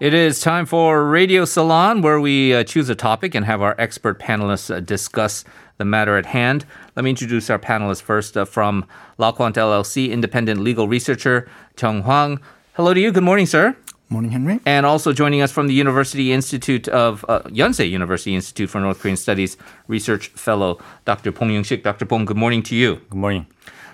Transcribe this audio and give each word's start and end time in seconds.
It 0.00 0.14
is 0.14 0.40
time 0.40 0.64
for 0.64 1.04
Radio 1.04 1.44
Salon, 1.44 2.00
where 2.00 2.18
we 2.18 2.54
uh, 2.54 2.64
choose 2.64 2.88
a 2.88 2.94
topic 2.94 3.34
and 3.34 3.44
have 3.44 3.60
our 3.60 3.74
expert 3.78 4.18
panelists 4.18 4.74
uh, 4.74 4.80
discuss 4.80 5.44
the 5.76 5.84
matter 5.84 6.16
at 6.16 6.24
hand. 6.24 6.64
Let 6.96 7.04
me 7.04 7.10
introduce 7.10 7.50
our 7.50 7.58
panelists 7.58 8.00
first 8.00 8.34
uh, 8.34 8.46
from 8.46 8.86
LawQuant 9.18 9.56
LLC, 9.56 10.10
independent 10.10 10.62
legal 10.62 10.88
researcher 10.88 11.50
Joung 11.76 12.04
Hwang. 12.04 12.40
Hello 12.72 12.94
to 12.94 12.98
you. 12.98 13.12
Good 13.12 13.24
morning, 13.24 13.44
sir. 13.44 13.76
Morning, 14.08 14.30
Henry. 14.30 14.60
And 14.64 14.86
also 14.86 15.12
joining 15.12 15.42
us 15.42 15.52
from 15.52 15.66
the 15.66 15.74
University 15.74 16.32
Institute 16.32 16.88
of 16.88 17.22
uh, 17.28 17.40
Yonsei 17.48 17.90
University 17.90 18.34
Institute 18.34 18.70
for 18.70 18.80
North 18.80 19.00
Korean 19.00 19.18
Studies 19.18 19.58
research 19.86 20.28
fellow 20.28 20.80
Dr. 21.04 21.30
Bong 21.30 21.50
Young-shik. 21.50 21.82
Dr. 21.82 22.06
Bong, 22.06 22.24
good 22.24 22.38
morning 22.38 22.62
to 22.62 22.74
you. 22.74 23.02
Good 23.10 23.18
morning. 23.18 23.46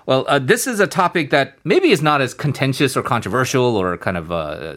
Well, 0.06 0.24
uh, 0.28 0.38
this 0.38 0.68
is 0.68 0.78
a 0.78 0.86
topic 0.86 1.30
that 1.30 1.58
maybe 1.64 1.90
is 1.90 2.00
not 2.00 2.20
as 2.20 2.32
contentious 2.32 2.96
or 2.96 3.02
controversial 3.02 3.76
or 3.76 3.98
kind 3.98 4.16
of 4.16 4.30
uh, 4.30 4.76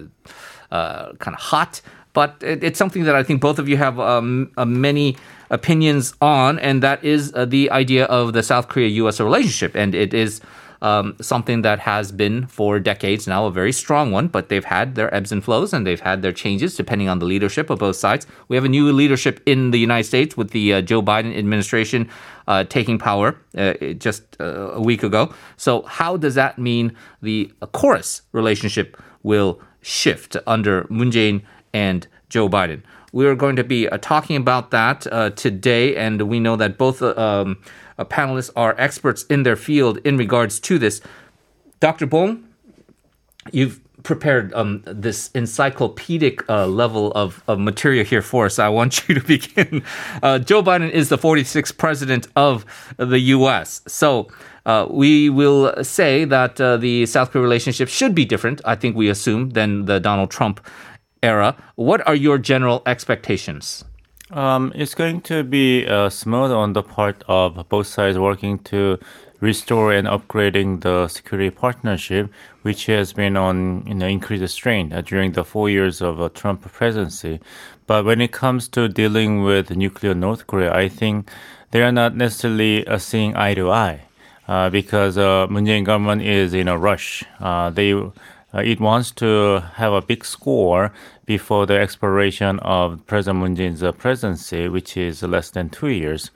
uh, 0.72 1.14
kind 1.14 1.36
of 1.36 1.42
hot, 1.42 1.82
but 2.14 2.38
it, 2.42 2.64
it's 2.64 2.78
something 2.78 3.04
that 3.04 3.16
I 3.16 3.24
think 3.24 3.42
both 3.42 3.60
of 3.60 3.70
you 3.70 3.78
have 3.78 4.00
um, 4.00 4.52
uh, 4.58 4.66
many 4.66 5.18
opinions 5.50 6.14
on, 6.22 6.60
and 6.60 6.84
that 6.84 7.04
is 7.04 7.34
uh, 7.34 7.46
the 7.46 7.72
idea 7.72 8.06
of 8.06 8.34
the 8.34 8.44
South 8.44 8.68
Korea-U.S. 8.68 9.20
relationship, 9.20 9.76
and 9.76 9.96
it 9.96 10.14
is. 10.14 10.42
Um, 10.82 11.18
something 11.20 11.62
that 11.64 11.80
has 11.80 12.10
been 12.14 12.48
for 12.48 12.80
decades 12.80 13.28
now 13.28 13.46
a 13.48 13.52
very 13.52 13.74
strong 13.74 14.14
one, 14.14 14.30
but 14.30 14.48
they've 14.48 14.64
had 14.64 14.96
their 14.96 15.14
ebbs 15.14 15.34
and 15.34 15.44
flows 15.44 15.74
and 15.74 15.86
they've 15.86 16.00
had 16.00 16.22
their 16.22 16.32
changes 16.32 16.78
depending 16.78 17.10
on 17.10 17.20
the 17.20 17.26
leadership 17.26 17.70
of 17.70 17.80
both 17.80 17.98
sides. 17.98 18.26
We 18.48 18.56
have 18.56 18.64
a 18.64 18.70
new 18.70 18.90
leadership 18.94 19.42
in 19.46 19.72
the 19.72 19.78
United 19.78 20.08
States 20.08 20.38
with 20.38 20.52
the 20.52 20.76
uh, 20.76 20.82
Joe 20.82 21.02
Biden 21.02 21.38
administration 21.38 22.10
uh, 22.48 22.64
taking 22.64 22.98
power 22.98 23.36
uh, 23.58 23.74
just 23.98 24.24
uh, 24.40 24.72
a 24.72 24.82
week 24.82 25.04
ago. 25.04 25.34
So, 25.58 25.82
how 25.82 26.16
does 26.16 26.36
that 26.36 26.58
mean 26.58 26.96
the 27.22 27.52
KORUS 27.74 28.22
relationship 28.32 28.96
will 29.22 29.62
shift 29.82 30.38
under 30.46 30.86
Moon 30.90 31.12
Jae-in 31.12 31.44
and 31.74 32.08
Joe 32.30 32.50
Biden? 32.50 32.82
We 33.12 33.26
are 33.26 33.36
going 33.36 33.56
to 33.56 33.64
be 33.64 33.90
uh, 33.90 33.98
talking 33.98 34.36
about 34.36 34.72
that 34.72 35.08
uh, 35.12 35.32
today, 35.32 35.96
and 35.96 36.22
we 36.24 36.40
know 36.40 36.56
that 36.56 36.78
both 36.78 37.02
um, 37.02 37.58
uh, 37.98 38.06
panelists 38.06 38.52
are 38.56 38.76
experts 38.78 39.24
in 39.24 39.44
their 39.44 39.56
field 39.56 39.98
in 40.04 40.18
regards 40.18 40.60
to 40.62 40.78
this. 40.78 41.02
Dr. 41.80 42.06
Bong, 42.06 42.48
you've 43.52 43.80
prepared 44.04 44.54
um, 44.54 44.82
this 44.86 45.30
encyclopedic 45.32 46.48
uh, 46.50 46.68
level 46.68 47.12
of, 47.14 47.44
of 47.48 47.60
material 47.60 48.06
here 48.06 48.22
for 48.22 48.46
us. 48.46 48.60
I 48.60 48.70
want 48.70 49.08
you 49.10 49.16
to 49.16 49.22
begin. 49.22 49.84
Uh, 50.22 50.40
Joe 50.40 50.64
Biden 50.64 50.90
is 50.90 51.10
the 51.10 51.18
46th 51.18 51.78
president 51.78 52.28
of 52.36 52.66
the 52.98 53.20
U.S. 53.20 53.82
So 53.88 54.30
uh, 54.66 54.88
we 54.90 55.30
will 55.30 55.84
say 55.84 56.26
that 56.26 56.60
uh, 56.60 56.78
the 56.78 57.06
South 57.06 57.32
Korea 57.32 57.44
relationship 57.44 57.90
should 57.90 58.14
be 58.14 58.26
different, 58.26 58.62
I 58.66 58.76
think 58.76 58.96
we 58.96 59.10
assume, 59.10 59.52
than 59.52 59.86
the 59.86 60.00
Donald 60.00 60.32
Trump 60.32 60.66
era. 61.24 61.56
What 61.76 62.06
are 62.08 62.16
your 62.16 62.38
general 62.38 62.82
expectations? 62.86 63.84
Um, 64.32 64.72
it's 64.76 64.94
going 64.94 65.22
to 65.22 65.44
be 65.44 65.88
uh, 65.88 66.10
smooth 66.10 66.52
on 66.52 66.74
the 66.74 66.84
part 66.84 67.24
of 67.28 67.68
both 67.68 67.88
sides 67.88 68.20
working 68.20 68.60
to 68.66 69.00
restore 69.40 69.92
and 69.92 70.08
upgrading 70.08 70.82
the 70.82 71.08
security 71.08 71.50
partnership, 71.50 72.30
which 72.62 72.86
has 72.86 73.14
been 73.14 73.36
on 73.38 73.84
you 73.88 73.96
know 73.96 74.06
increased 74.06 74.54
strain 74.54 74.94
uh, 74.94 75.02
during 75.02 75.32
the 75.32 75.44
four 75.44 75.70
years 75.70 76.02
of 76.02 76.22
uh, 76.22 76.30
Trump 76.30 76.62
presidency. 76.72 77.40
But 77.88 78.06
when 78.06 78.22
it 78.22 78.32
comes 78.32 78.68
to 78.70 78.88
dealing 78.88 79.42
with 79.42 79.76
nuclear 79.76 80.14
North 80.14 80.46
Korea, 80.46 80.76
I 80.76 80.90
think 80.90 81.32
they 81.72 81.82
are 81.82 81.92
not 81.92 82.16
necessarily 82.16 82.86
uh, 82.86 83.00
seeing 83.00 83.36
eye 83.36 83.56
to 83.56 83.72
eye 83.72 84.09
because 84.72 85.16
uh, 85.16 85.46
Moon 85.48 85.84
government 85.84 86.24
is 86.24 86.56
in 86.56 86.68
a 86.68 86.76
rush. 86.76 87.24
Uh, 87.40 87.70
they 87.70 87.94
uh, 87.94 88.12
it 88.54 88.80
wants 88.80 89.12
to 89.12 89.64
have 89.76 89.94
a 89.94 90.02
big 90.02 90.26
score 90.26 90.92
before 91.28 91.68
the 91.68 91.80
expiration 91.80 92.58
of 92.62 93.06
President 93.06 93.40
Moon 93.40 93.56
Jae-in's 93.56 93.84
uh, 93.84 93.92
presidency, 93.92 94.68
which 94.68 94.98
is 94.98 95.22
less 95.22 95.52
than 95.52 95.70
two 95.70 95.90
years. 95.90 96.32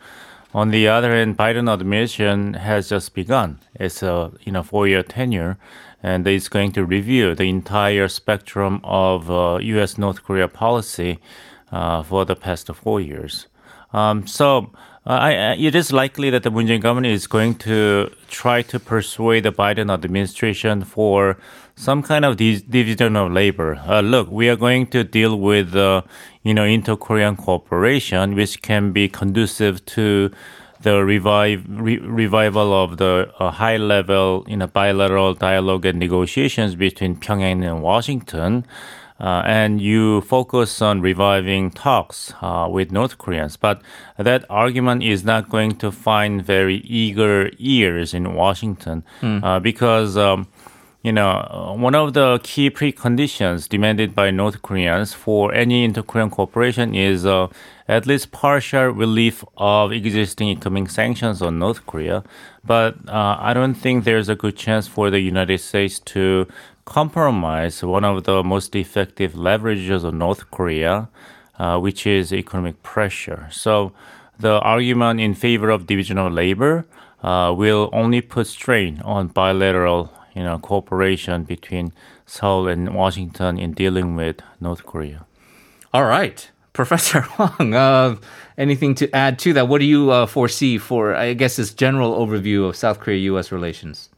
On 0.53 0.69
the 0.69 0.87
other 0.87 1.09
hand, 1.09 1.35
Biden 1.35 1.67
administration 1.67 2.53
has 2.53 2.89
just 2.89 3.15
begun. 3.15 3.57
It's 3.73 4.03
a 4.03 4.31
you 4.41 4.51
know 4.51 4.61
four-year 4.61 5.01
tenure, 5.01 5.57
and 6.03 6.27
it's 6.27 6.49
going 6.49 6.71
to 6.73 6.85
review 6.85 7.33
the 7.33 7.49
entire 7.49 8.07
spectrum 8.07 8.79
of 8.83 9.31
uh, 9.31 9.57
U.S. 9.59 9.97
North 9.97 10.23
Korea 10.23 10.47
policy 10.47 11.17
uh, 11.71 12.03
for 12.03 12.25
the 12.25 12.35
past 12.35 12.67
four 12.75 13.01
years. 13.01 13.47
Um, 13.93 14.27
so. 14.27 14.71
Uh, 15.05 15.09
I, 15.09 15.31
it 15.55 15.75
is 15.75 15.91
likely 15.91 16.29
that 16.29 16.43
the 16.43 16.49
Moon 16.49 16.65
Jae-in 16.65 16.79
government 16.79 17.07
is 17.07 17.27
going 17.27 17.55
to 17.55 18.09
try 18.29 18.61
to 18.61 18.79
persuade 18.79 19.43
the 19.43 19.51
Biden 19.51 19.91
administration 19.91 20.85
for 20.85 21.35
some 21.75 22.01
kind 22.01 22.23
of 22.23 22.37
division 22.37 23.17
of 23.17 23.33
labor. 23.33 23.81
Uh, 23.85 23.99
look, 23.99 24.31
we 24.31 24.47
are 24.47 24.55
going 24.55 24.87
to 24.87 25.03
deal 25.03 25.37
with, 25.37 25.75
uh, 25.75 26.03
you 26.43 26.53
know, 26.53 26.63
inter-Korean 26.63 27.35
cooperation, 27.35 28.33
which 28.33 28.61
can 28.61 28.93
be 28.93 29.09
conducive 29.09 29.85
to 29.87 30.31
the 30.83 31.03
revive, 31.03 31.65
re- 31.67 31.99
revival 31.99 32.71
of 32.71 32.95
the 32.95 33.29
uh, 33.39 33.51
high-level, 33.51 34.45
you 34.47 34.55
know, 34.55 34.67
bilateral 34.67 35.33
dialogue 35.33 35.85
and 35.85 35.99
negotiations 35.99 36.75
between 36.75 37.17
Pyongyang 37.17 37.61
and 37.69 37.83
Washington. 37.83 38.65
Uh, 39.19 39.43
and 39.45 39.79
you 39.79 40.21
focus 40.21 40.81
on 40.81 40.99
reviving 40.99 41.71
talks 41.71 42.33
uh, 42.41 42.67
with 42.69 42.91
North 42.91 43.17
Koreans. 43.17 43.55
But 43.55 43.81
that 44.17 44.43
argument 44.49 45.03
is 45.03 45.23
not 45.23 45.49
going 45.49 45.75
to 45.77 45.91
find 45.91 46.43
very 46.43 46.77
eager 46.77 47.51
ears 47.57 48.13
in 48.13 48.33
Washington 48.33 49.03
mm. 49.21 49.43
uh, 49.43 49.59
because 49.59 50.17
um, 50.17 50.47
you 51.03 51.11
know, 51.11 51.31
uh, 51.31 51.73
one 51.75 51.95
of 51.95 52.13
the 52.13 52.39
key 52.43 52.71
preconditions 52.71 53.67
demanded 53.67 54.15
by 54.15 54.31
North 54.31 54.61
Koreans 54.61 55.13
for 55.13 55.53
any 55.53 55.83
inter-Korean 55.83 56.29
cooperation 56.29 56.95
is 56.95 57.25
uh, 57.25 57.47
at 57.89 58.07
least 58.07 58.31
partial 58.31 58.87
relief 58.87 59.43
of 59.57 59.91
existing 59.91 60.47
economic 60.47 60.89
sanctions 60.89 61.41
on 61.41 61.59
North 61.59 61.85
Korea. 61.85 62.23
But 62.63 62.95
uh, 63.09 63.35
I 63.37 63.53
don't 63.53 63.73
think 63.73 64.05
there's 64.05 64.29
a 64.29 64.35
good 64.35 64.55
chance 64.55 64.87
for 64.87 65.09
the 65.09 65.19
United 65.19 65.59
States 65.59 65.99
to 65.99 66.47
compromise 66.85 67.83
one 67.83 68.03
of 68.03 68.23
the 68.23 68.43
most 68.43 68.75
effective 68.75 69.33
leverages 69.33 70.03
of 70.03 70.13
North 70.13 70.49
Korea, 70.51 71.09
uh, 71.57 71.79
which 71.79 72.05
is 72.05 72.33
economic 72.33 72.81
pressure. 72.83 73.47
So 73.51 73.93
the 74.39 74.59
argument 74.59 75.19
in 75.19 75.33
favor 75.33 75.69
of 75.69 75.87
division 75.87 76.17
of 76.17 76.33
labor 76.33 76.85
uh, 77.21 77.53
will 77.55 77.89
only 77.93 78.21
put 78.21 78.47
strain 78.47 79.01
on 79.05 79.27
bilateral 79.27 80.11
you 80.35 80.43
know, 80.43 80.59
cooperation 80.59 81.43
between 81.43 81.93
Seoul 82.25 82.67
and 82.67 82.93
Washington 82.93 83.57
in 83.57 83.73
dealing 83.73 84.15
with 84.15 84.41
North 84.59 84.85
Korea. 84.85 85.25
All 85.93 86.05
right. 86.05 86.49
Professor 86.73 87.21
Hwang, 87.21 87.75
uh, 87.75 88.15
anything 88.57 88.95
to 88.95 89.15
add 89.15 89.37
to 89.39 89.53
that? 89.53 89.67
What 89.67 89.77
do 89.77 89.85
you 89.85 90.09
uh, 90.09 90.25
foresee 90.25 90.79
for, 90.79 91.13
I 91.13 91.33
guess, 91.33 91.57
this 91.57 91.71
general 91.71 92.17
overview 92.17 92.67
of 92.67 92.75
South 92.75 92.99
Korea-U.S. 92.99 93.51
relations? 93.51 94.09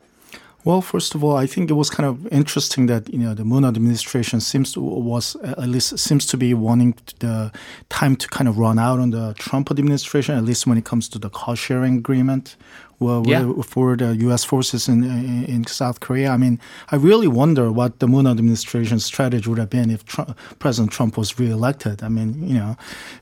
Well, 0.66 0.82
first 0.82 1.14
of 1.14 1.24
all, 1.24 1.38
I 1.38 1.46
think 1.46 1.70
it 1.70 1.76
was 1.76 1.92
kind 1.92 2.10
of 2.10 2.28
interesting 2.32 2.88
that 2.88 3.08
you 3.14 3.20
know 3.20 3.36
the 3.36 3.46
Moon 3.46 3.64
administration 3.64 4.42
seems 4.42 4.74
to 4.74 4.82
was 4.82 5.36
at 5.36 5.70
least 5.70 5.98
seems 6.00 6.26
to 6.26 6.38
be 6.38 6.56
wanting 6.56 6.96
the 7.20 7.52
time 7.90 8.16
to 8.16 8.28
kind 8.28 8.48
of 8.48 8.58
run 8.58 8.80
out 8.80 9.00
on 9.00 9.12
the 9.12 9.36
Trump 9.38 9.70
administration, 9.70 10.36
at 10.36 10.44
least 10.44 10.66
when 10.66 10.78
it 10.78 10.84
comes 10.84 11.08
to 11.10 11.20
the 11.20 11.30
cost 11.30 11.62
sharing 11.62 12.00
agreement 12.00 12.56
well, 13.00 13.24
yeah. 13.28 13.52
for 13.62 13.96
the 13.96 14.16
U.S. 14.28 14.44
forces 14.44 14.88
in, 14.88 15.04
in, 15.04 15.46
in 15.46 15.68
South 15.68 16.00
Korea. 16.00 16.32
I 16.32 16.38
mean, 16.38 16.60
I 16.92 16.96
really 16.96 17.28
wonder 17.28 17.72
what 17.72 18.00
the 18.00 18.08
Moon 18.08 18.26
administration's 18.26 19.06
strategy 19.06 19.50
would 19.50 19.60
have 19.60 19.70
been 19.70 19.92
if 19.92 20.06
Trump, 20.06 20.38
President 20.60 20.92
Trump 20.92 21.18
was 21.18 21.38
reelected. 21.38 22.04
I 22.04 22.10
mean, 22.10 22.48
you 22.48 22.56
know, 22.56 22.78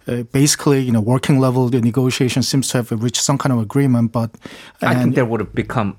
uh, 0.08 0.24
basically, 0.24 0.82
you 0.82 0.92
know, 0.92 1.02
working 1.02 1.40
level 1.40 1.70
the 1.70 1.82
negotiation 1.82 2.44
seems 2.44 2.70
to 2.70 2.78
have 2.78 2.92
reached 2.92 3.22
some 3.22 3.38
kind 3.38 3.52
of 3.52 3.60
agreement, 3.60 4.12
but 4.12 4.32
I 4.82 4.96
think 4.96 5.16
there 5.16 5.26
would 5.26 5.40
have 5.40 5.54
become 5.54 5.98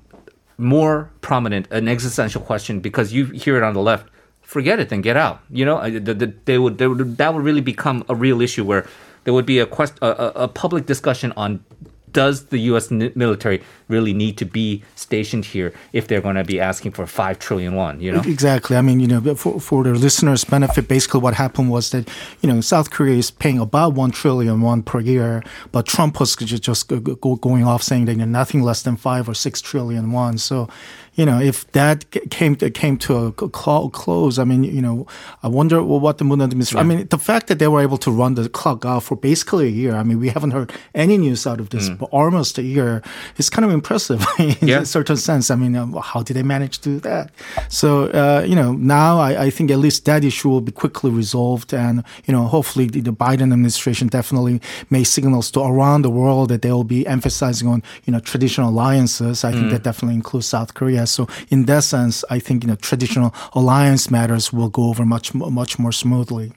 more 0.57 1.09
prominent 1.21 1.67
an 1.71 1.87
existential 1.87 2.41
question 2.41 2.79
because 2.79 3.11
you 3.11 3.25
hear 3.25 3.57
it 3.57 3.63
on 3.63 3.73
the 3.73 3.81
left 3.81 4.07
forget 4.45 4.79
it 4.79 4.89
then 4.89 5.01
get 5.01 5.17
out. 5.17 5.41
You 5.49 5.65
know 5.65 5.81
they 5.99 6.57
would, 6.57 6.77
they 6.77 6.87
would 6.87 7.17
that 7.17 7.33
would 7.33 7.43
really 7.43 7.61
become 7.61 8.05
a 8.07 8.15
real 8.15 8.41
issue 8.41 8.63
where 8.63 8.87
there 9.23 9.33
would 9.33 9.45
be 9.45 9.59
a, 9.59 9.65
quest, 9.65 9.97
a, 10.01 10.43
a 10.43 10.47
public 10.47 10.85
discussion 10.85 11.33
on 11.35 11.65
does 12.15 12.45
the 12.45 12.57
U.S. 12.71 12.89
military 12.89 13.61
really 13.89 14.13
need 14.13 14.37
to 14.37 14.45
be 14.45 14.81
stationed 14.95 15.45
here 15.45 15.73
if 15.91 16.07
they're 16.07 16.21
going 16.21 16.37
to 16.37 16.45
be 16.45 16.59
asking 16.59 16.93
for 16.93 17.05
five 17.05 17.37
trillion 17.39 17.75
won? 17.75 17.99
You 17.99 18.13
know 18.13 18.21
exactly. 18.25 18.77
I 18.77 18.81
mean, 18.81 18.99
you 19.01 19.07
know, 19.07 19.35
for 19.35 19.59
for 19.59 19.83
the 19.83 19.91
listeners' 19.91 20.45
benefit, 20.45 20.87
basically 20.87 21.19
what 21.19 21.33
happened 21.35 21.69
was 21.69 21.91
that 21.91 22.09
you 22.41 22.49
know 22.49 22.61
South 22.61 22.89
Korea 22.89 23.17
is 23.17 23.29
paying 23.29 23.59
about 23.59 23.93
one 23.93 24.11
trillion 24.11 24.61
won 24.61 24.81
per 24.81 25.01
year, 25.01 25.43
but 25.71 25.85
Trump 25.85 26.19
was 26.19 26.35
just 26.37 26.87
going 26.87 27.65
off 27.65 27.83
saying 27.83 28.05
that 28.05 28.13
you 28.13 28.19
know, 28.19 28.25
nothing 28.25 28.61
less 28.63 28.81
than 28.81 28.95
five 28.95 29.27
or 29.27 29.33
six 29.33 29.61
trillion 29.61 30.11
won. 30.11 30.37
So 30.37 30.69
you 31.15 31.25
know, 31.25 31.39
if 31.39 31.69
that 31.71 32.05
came 32.29 32.55
to, 32.57 32.69
came 32.69 32.97
to 32.97 33.27
a 33.27 33.31
close, 33.31 34.37
I 34.37 34.43
mean, 34.43 34.63
you 34.63 34.81
know, 34.81 35.07
I 35.43 35.47
wonder 35.47 35.81
what 35.81 36.17
the 36.17 36.25
Moon 36.25 36.41
administration. 36.41 36.77
Yeah. 36.77 36.93
I 36.93 36.97
mean, 36.97 37.07
the 37.07 37.17
fact 37.17 37.47
that 37.47 37.59
they 37.59 37.67
were 37.69 37.81
able 37.81 37.97
to 37.99 38.11
run 38.11 38.35
the 38.35 38.49
clock 38.49 38.85
out 38.85 39.03
for 39.03 39.15
basically 39.15 39.67
a 39.67 39.69
year. 39.69 39.95
I 39.95 40.03
mean, 40.03 40.19
we 40.19 40.29
haven't 40.29 40.51
heard 40.51 40.73
any 40.93 41.17
news 41.17 41.47
out 41.47 41.61
of 41.61 41.69
this, 41.69 41.89
mm. 41.89 41.97
but 41.97 42.09
almost 42.11 42.57
a 42.57 42.63
year 42.63 43.01
is 43.37 43.49
kind 43.49 43.63
of 43.63 43.71
impressive 43.71 44.25
in 44.39 44.67
yeah. 44.67 44.81
a 44.81 44.85
certain 44.85 45.15
sense. 45.15 45.49
I 45.49 45.55
mean, 45.55 45.75
uh, 45.75 46.01
how 46.01 46.21
did 46.21 46.35
they 46.35 46.43
manage 46.43 46.79
to 46.79 46.89
do 46.89 46.99
that? 47.01 47.31
So, 47.69 48.07
uh, 48.07 48.43
you 48.45 48.55
know, 48.55 48.73
now 48.73 49.19
I, 49.19 49.45
I, 49.45 49.49
think 49.49 49.71
at 49.71 49.79
least 49.79 50.03
that 50.05 50.23
issue 50.25 50.49
will 50.49 50.61
be 50.61 50.73
quickly 50.73 51.11
resolved, 51.11 51.73
and 51.73 52.03
you 52.25 52.33
know, 52.33 52.43
hopefully 52.45 52.87
the, 52.87 52.99
the 52.99 53.13
Biden 53.13 53.53
administration 53.53 54.09
definitely 54.09 54.61
makes 54.89 55.09
signals 55.09 55.49
to 55.51 55.61
around 55.61 56.01
the 56.01 56.09
world 56.09 56.49
that 56.49 56.61
they 56.61 56.71
will 56.71 56.83
be 56.83 57.07
emphasizing 57.07 57.67
on 57.69 57.83
you 58.03 58.11
know 58.11 58.19
traditional 58.19 58.69
alliances. 58.69 59.45
I 59.45 59.51
think 59.51 59.67
mm. 59.67 59.71
that 59.71 59.83
definitely 59.83 60.15
includes 60.15 60.47
South 60.47 60.73
Korea. 60.73 61.04
So 61.11 61.27
in 61.49 61.65
that 61.65 61.83
sense, 61.83 62.23
I 62.29 62.39
think 62.39 62.63
you 62.63 62.69
know 62.69 62.75
traditional 62.75 63.33
alliance 63.53 64.11
matters 64.11 64.51
will 64.51 64.69
go 64.69 64.89
over 64.89 65.05
much 65.05 65.33
much 65.33 65.79
more 65.79 65.91
smoothly. 65.91 66.51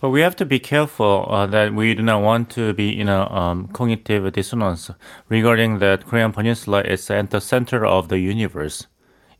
But 0.00 0.10
we 0.10 0.20
have 0.20 0.36
to 0.36 0.44
be 0.44 0.58
careful 0.58 1.26
uh, 1.30 1.46
that 1.46 1.72
we 1.72 1.94
do 1.94 2.02
not 2.02 2.22
want 2.22 2.50
to 2.50 2.74
be 2.74 3.00
in 3.00 3.08
a 3.08 3.32
um, 3.32 3.68
cognitive 3.68 4.30
dissonance 4.32 4.90
regarding 5.30 5.78
that 5.78 6.06
Korean 6.06 6.32
Peninsula 6.32 6.82
is 6.82 7.10
at 7.10 7.30
the 7.30 7.40
center 7.40 7.84
of 7.86 8.08
the 8.08 8.18
universe. 8.18 8.86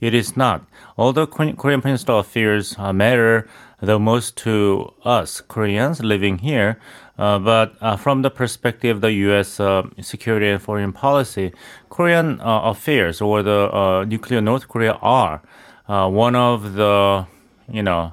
It 0.00 0.14
is 0.14 0.37
not. 0.37 0.66
Although 0.98 1.26
Korean 1.26 1.81
Peninsula 1.81 2.19
affairs 2.19 2.76
uh, 2.78 2.93
matter 2.93 3.48
the 3.81 3.98
most 3.98 4.37
to 4.38 4.93
us 5.04 5.40
Koreans 5.40 6.00
living 6.02 6.38
here, 6.38 6.78
uh, 7.19 7.38
but 7.38 7.75
uh, 7.81 7.96
from 7.96 8.22
the 8.22 8.31
perspective 8.31 8.96
of 8.96 9.00
the 9.00 9.12
U.S. 9.12 9.58
Uh, 9.58 9.88
security 10.00 10.48
and 10.48 10.60
foreign 10.60 10.93
policy, 10.93 11.52
Korean 11.88 12.40
uh, 12.40 12.62
affairs 12.64 13.20
or 13.20 13.43
the 13.43 13.75
uh, 13.75 14.04
nuclear 14.04 14.40
North 14.40 14.69
Korea 14.69 14.93
are 15.00 15.43
one 15.87 16.37
of 16.37 16.75
the, 16.75 17.26
you 17.70 17.82
know, 17.82 18.12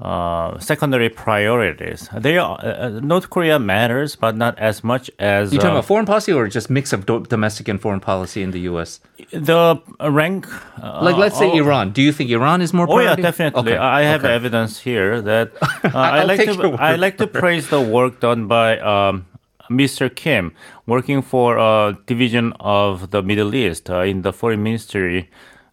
uh, 0.00 0.58
secondary 0.58 1.08
priorities. 1.08 2.08
They 2.16 2.36
are, 2.36 2.58
uh, 2.60 2.88
North 3.00 3.30
Korea 3.30 3.58
matters, 3.58 4.16
but 4.16 4.36
not 4.36 4.58
as 4.58 4.82
much 4.82 5.08
as. 5.18 5.52
You 5.52 5.58
talking 5.58 5.70
uh, 5.70 5.74
about 5.74 5.84
foreign 5.84 6.06
policy 6.06 6.32
or 6.32 6.48
just 6.48 6.68
mix 6.68 6.92
of 6.92 7.06
do- 7.06 7.24
domestic 7.24 7.68
and 7.68 7.80
foreign 7.80 8.00
policy 8.00 8.42
in 8.42 8.50
the 8.50 8.60
U.S. 8.60 9.00
The 9.32 9.80
rank, 10.00 10.48
like 10.82 11.16
let's 11.16 11.38
say 11.38 11.50
oh, 11.50 11.58
Iran. 11.58 11.92
Do 11.92 12.02
you 12.02 12.12
think 12.12 12.30
Iran 12.30 12.60
is 12.60 12.72
more? 12.72 12.86
Priority? 12.86 13.06
Oh 13.06 13.10
yeah, 13.10 13.16
definitely. 13.16 13.72
Okay. 13.72 13.76
I 13.76 14.02
have 14.02 14.24
okay. 14.24 14.34
evidence 14.34 14.80
here 14.80 15.20
that 15.22 15.52
I 15.84 16.24
like 16.24 16.40
to 16.40 16.72
I 16.72 16.96
like 16.96 17.18
to 17.18 17.26
praise 17.26 17.68
the 17.68 17.80
work 17.80 18.20
done 18.20 18.48
by. 18.48 18.78
Um, 18.78 19.26
Mr. 19.70 20.14
Kim, 20.14 20.52
working 20.84 21.22
for 21.22 21.56
a 21.56 21.96
division 22.04 22.52
of 22.60 23.12
the 23.12 23.22
Middle 23.22 23.54
East 23.54 23.88
uh, 23.88 24.00
in 24.00 24.20
the 24.20 24.30
foreign 24.30 24.62
ministry 24.62 25.30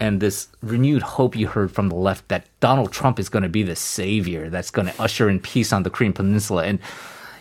and 0.00 0.20
this 0.20 0.48
renewed 0.62 1.02
hope 1.02 1.36
you 1.36 1.46
heard 1.46 1.70
from 1.70 1.90
the 1.90 1.94
left 1.94 2.26
that 2.28 2.46
Donald 2.60 2.90
Trump 2.90 3.20
is 3.20 3.28
going 3.28 3.42
to 3.42 3.48
be 3.48 3.62
the 3.62 3.76
savior 3.76 4.48
that's 4.48 4.70
going 4.70 4.88
to 4.88 5.02
usher 5.02 5.28
in 5.28 5.38
peace 5.38 5.72
on 5.72 5.82
the 5.82 5.90
Korean 5.90 6.12
Peninsula. 6.12 6.64
And 6.64 6.78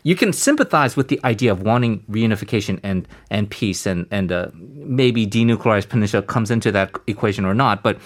you 0.03 0.15
can 0.15 0.33
sympathize 0.33 0.95
with 0.95 1.07
the 1.07 1.19
idea 1.23 1.51
of 1.51 1.63
wanting 1.63 2.03
reunification 2.09 2.79
and, 2.83 3.07
and 3.29 3.49
peace, 3.49 3.85
and, 3.85 4.05
and 4.11 4.31
uh, 4.31 4.49
maybe 4.53 5.25
denuclearized 5.25 5.89
peninsula 5.89 6.23
comes 6.23 6.51
into 6.51 6.71
that 6.71 6.95
equation 7.07 7.45
or 7.45 7.53
not. 7.53 7.81
But 7.81 7.99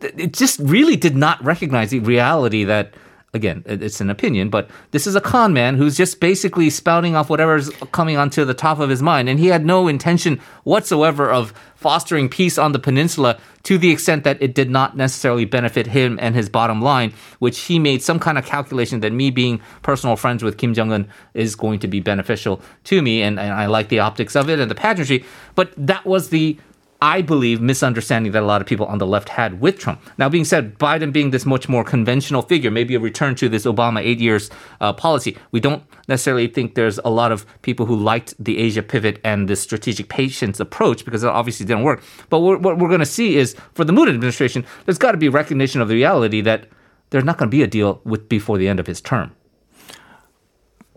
it 0.00 0.32
just 0.32 0.58
really 0.60 0.96
did 0.96 1.16
not 1.16 1.42
recognize 1.44 1.90
the 1.90 2.00
reality 2.00 2.64
that 2.64 2.94
again, 3.34 3.62
it's 3.64 4.02
an 4.02 4.10
opinion, 4.10 4.50
but 4.50 4.68
this 4.90 5.06
is 5.06 5.16
a 5.16 5.20
con 5.20 5.54
man 5.54 5.76
who's 5.76 5.96
just 5.96 6.20
basically 6.20 6.68
spouting 6.68 7.16
off 7.16 7.30
whatever's 7.30 7.70
coming 7.90 8.18
onto 8.18 8.44
the 8.44 8.52
top 8.52 8.78
of 8.78 8.90
his 8.90 9.02
mind. 9.02 9.26
And 9.26 9.40
he 9.40 9.46
had 9.46 9.64
no 9.64 9.88
intention 9.88 10.38
whatsoever 10.64 11.30
of 11.30 11.54
fostering 11.74 12.28
peace 12.28 12.58
on 12.58 12.72
the 12.72 12.78
peninsula 12.78 13.40
to 13.62 13.78
the 13.78 13.90
extent 13.90 14.24
that 14.24 14.40
it 14.42 14.54
did 14.54 14.68
not 14.68 14.98
necessarily 14.98 15.46
benefit 15.46 15.86
him 15.86 16.18
and 16.20 16.34
his 16.34 16.50
bottom 16.50 16.82
line, 16.82 17.14
which 17.38 17.60
he 17.60 17.78
made 17.78 18.02
some 18.02 18.18
kind 18.18 18.36
of 18.36 18.44
calculation 18.44 19.00
that 19.00 19.12
me 19.12 19.30
being 19.30 19.62
personal 19.80 20.16
friends 20.16 20.42
with 20.42 20.58
Kim 20.58 20.74
Jong 20.74 20.92
un 20.92 21.08
is 21.32 21.54
going 21.54 21.78
to 21.78 21.88
be 21.88 22.00
beneficial 22.00 22.60
to 22.84 23.00
me. 23.00 23.22
And, 23.22 23.40
and 23.40 23.52
I 23.54 23.64
like 23.64 23.88
the 23.88 24.00
optics 24.00 24.36
of 24.36 24.50
it 24.50 24.60
and 24.60 24.70
the 24.70 24.74
pageantry. 24.74 25.24
But 25.54 25.72
that 25.78 26.04
was 26.04 26.28
the 26.28 26.58
I 27.02 27.20
believe, 27.20 27.60
misunderstanding 27.60 28.30
that 28.30 28.44
a 28.44 28.46
lot 28.46 28.60
of 28.60 28.68
people 28.68 28.86
on 28.86 28.98
the 28.98 29.06
left 29.08 29.28
had 29.30 29.60
with 29.60 29.76
Trump. 29.76 30.00
Now, 30.18 30.28
being 30.28 30.44
said, 30.44 30.78
Biden 30.78 31.12
being 31.12 31.32
this 31.32 31.44
much 31.44 31.68
more 31.68 31.82
conventional 31.82 32.42
figure, 32.42 32.70
maybe 32.70 32.94
a 32.94 33.00
return 33.00 33.34
to 33.34 33.48
this 33.48 33.66
Obama 33.66 34.00
eight 34.00 34.20
years 34.20 34.50
uh, 34.80 34.92
policy, 34.92 35.36
we 35.50 35.58
don't 35.58 35.82
necessarily 36.06 36.46
think 36.46 36.76
there's 36.76 36.98
a 36.98 37.10
lot 37.10 37.32
of 37.32 37.44
people 37.62 37.86
who 37.86 37.96
liked 37.96 38.34
the 38.38 38.56
Asia 38.56 38.84
pivot 38.84 39.20
and 39.24 39.48
the 39.48 39.56
strategic 39.56 40.08
patience 40.08 40.60
approach 40.60 41.04
because 41.04 41.24
it 41.24 41.28
obviously 41.28 41.66
didn't 41.66 41.82
work. 41.82 42.04
But 42.30 42.38
what 42.38 42.62
we're 42.62 42.86
going 42.86 43.00
to 43.00 43.06
see 43.06 43.36
is 43.36 43.56
for 43.74 43.82
the 43.84 43.92
Moon 43.92 44.08
administration, 44.08 44.64
there's 44.84 44.98
got 44.98 45.10
to 45.10 45.18
be 45.18 45.28
recognition 45.28 45.80
of 45.80 45.88
the 45.88 45.96
reality 45.96 46.40
that 46.42 46.68
there's 47.10 47.24
not 47.24 47.36
going 47.36 47.50
to 47.50 47.56
be 47.56 47.64
a 47.64 47.66
deal 47.66 48.00
with 48.04 48.28
before 48.28 48.58
the 48.58 48.68
end 48.68 48.78
of 48.78 48.86
his 48.86 49.00
term. 49.00 49.34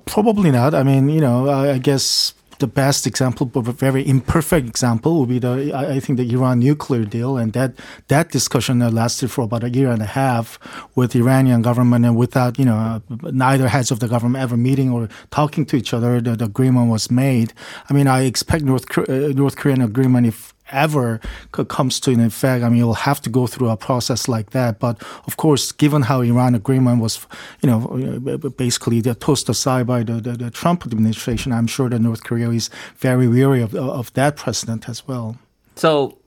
Probably 0.05 0.51
not. 0.51 0.75
I 0.75 0.83
mean, 0.83 1.09
you 1.09 1.19
know, 1.19 1.49
I 1.49 1.79
guess 1.79 2.35
the 2.59 2.67
best 2.67 3.05
example, 3.05 3.45
but 3.45 3.67
a 3.67 3.71
very 3.71 4.07
imperfect 4.07 4.67
example, 4.67 5.19
would 5.19 5.29
be 5.29 5.39
the 5.39 5.73
I 5.73 5.99
think 5.99 6.17
the 6.17 6.29
Iran 6.33 6.59
nuclear 6.59 7.05
deal, 7.05 7.37
and 7.37 7.53
that 7.53 7.73
that 8.07 8.31
discussion 8.31 8.79
lasted 8.79 9.29
for 9.31 9.43
about 9.43 9.63
a 9.63 9.69
year 9.69 9.91
and 9.91 10.01
a 10.01 10.05
half 10.05 10.59
with 10.95 11.11
the 11.11 11.19
Iranian 11.19 11.61
government, 11.61 12.05
and 12.05 12.15
without 12.15 12.57
you 12.57 12.65
know 12.65 13.01
neither 13.21 13.67
heads 13.67 13.91
of 13.91 13.99
the 13.99 14.07
government 14.07 14.41
ever 14.41 14.57
meeting 14.57 14.91
or 14.91 15.09
talking 15.31 15.65
to 15.67 15.75
each 15.75 15.93
other, 15.93 16.21
the, 16.21 16.35
the 16.35 16.45
agreement 16.45 16.89
was 16.89 17.11
made. 17.11 17.53
I 17.89 17.93
mean, 17.93 18.07
I 18.07 18.21
expect 18.23 18.63
North 18.63 18.85
uh, 18.97 19.03
North 19.33 19.57
Korean 19.57 19.81
agreement 19.81 20.27
if 20.27 20.54
ever 20.71 21.19
comes 21.51 21.99
to 22.01 22.11
an 22.11 22.19
effect, 22.19 22.63
I 22.63 22.69
mean, 22.69 22.77
you'll 22.77 22.93
have 22.93 23.21
to 23.21 23.29
go 23.29 23.47
through 23.47 23.69
a 23.69 23.77
process 23.77 24.27
like 24.27 24.51
that. 24.51 24.79
But 24.79 25.01
of 25.27 25.37
course, 25.37 25.71
given 25.71 26.03
how 26.03 26.21
Iran 26.21 26.55
agreement 26.55 27.01
was, 27.01 27.25
you 27.61 27.69
know, 27.69 28.19
basically 28.57 29.01
tossed 29.01 29.49
aside 29.49 29.87
by 29.87 30.03
the, 30.03 30.13
the, 30.13 30.31
the, 30.31 30.51
Trump 30.51 30.85
administration, 30.85 31.51
I'm 31.51 31.67
sure 31.67 31.89
that 31.89 31.99
North 31.99 32.23
Korea 32.23 32.49
is 32.49 32.69
very 32.97 33.27
weary 33.27 33.61
of, 33.61 33.75
of 33.75 34.13
that 34.13 34.35
precedent 34.37 34.89
as 34.89 35.07
well. 35.07 35.37
So 35.75 36.17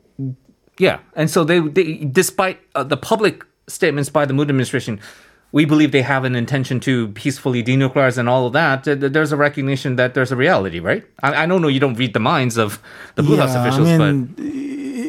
Yeah, 0.78 1.00
and 1.14 1.28
so 1.28 1.44
they, 1.44 1.60
they 1.60 1.96
despite 2.04 2.60
uh, 2.74 2.84
the 2.84 2.96
public 2.96 3.44
statements 3.66 4.08
by 4.08 4.24
the 4.24 4.32
Moon 4.32 4.48
administration, 4.48 5.00
we 5.50 5.64
believe 5.64 5.92
they 5.92 6.02
have 6.02 6.24
an 6.24 6.34
intention 6.34 6.78
to 6.80 7.08
peacefully 7.08 7.62
denuclearize 7.64 8.18
and 8.18 8.28
all 8.28 8.46
of 8.46 8.52
that. 8.52 8.84
There's 8.84 9.32
a 9.32 9.36
recognition 9.36 9.96
that 9.96 10.12
there's 10.12 10.30
a 10.30 10.36
reality, 10.36 10.78
right? 10.78 11.04
I, 11.22 11.44
I 11.44 11.46
don't 11.46 11.62
know. 11.62 11.68
You 11.68 11.80
don't 11.80 11.94
read 11.94 12.12
the 12.12 12.20
minds 12.20 12.58
of 12.58 12.82
the 13.14 13.22
Blue 13.22 13.38
House 13.38 13.54
officials, 13.54 13.88
I 13.88 13.96
but 13.98 14.12
mean, 14.12 14.34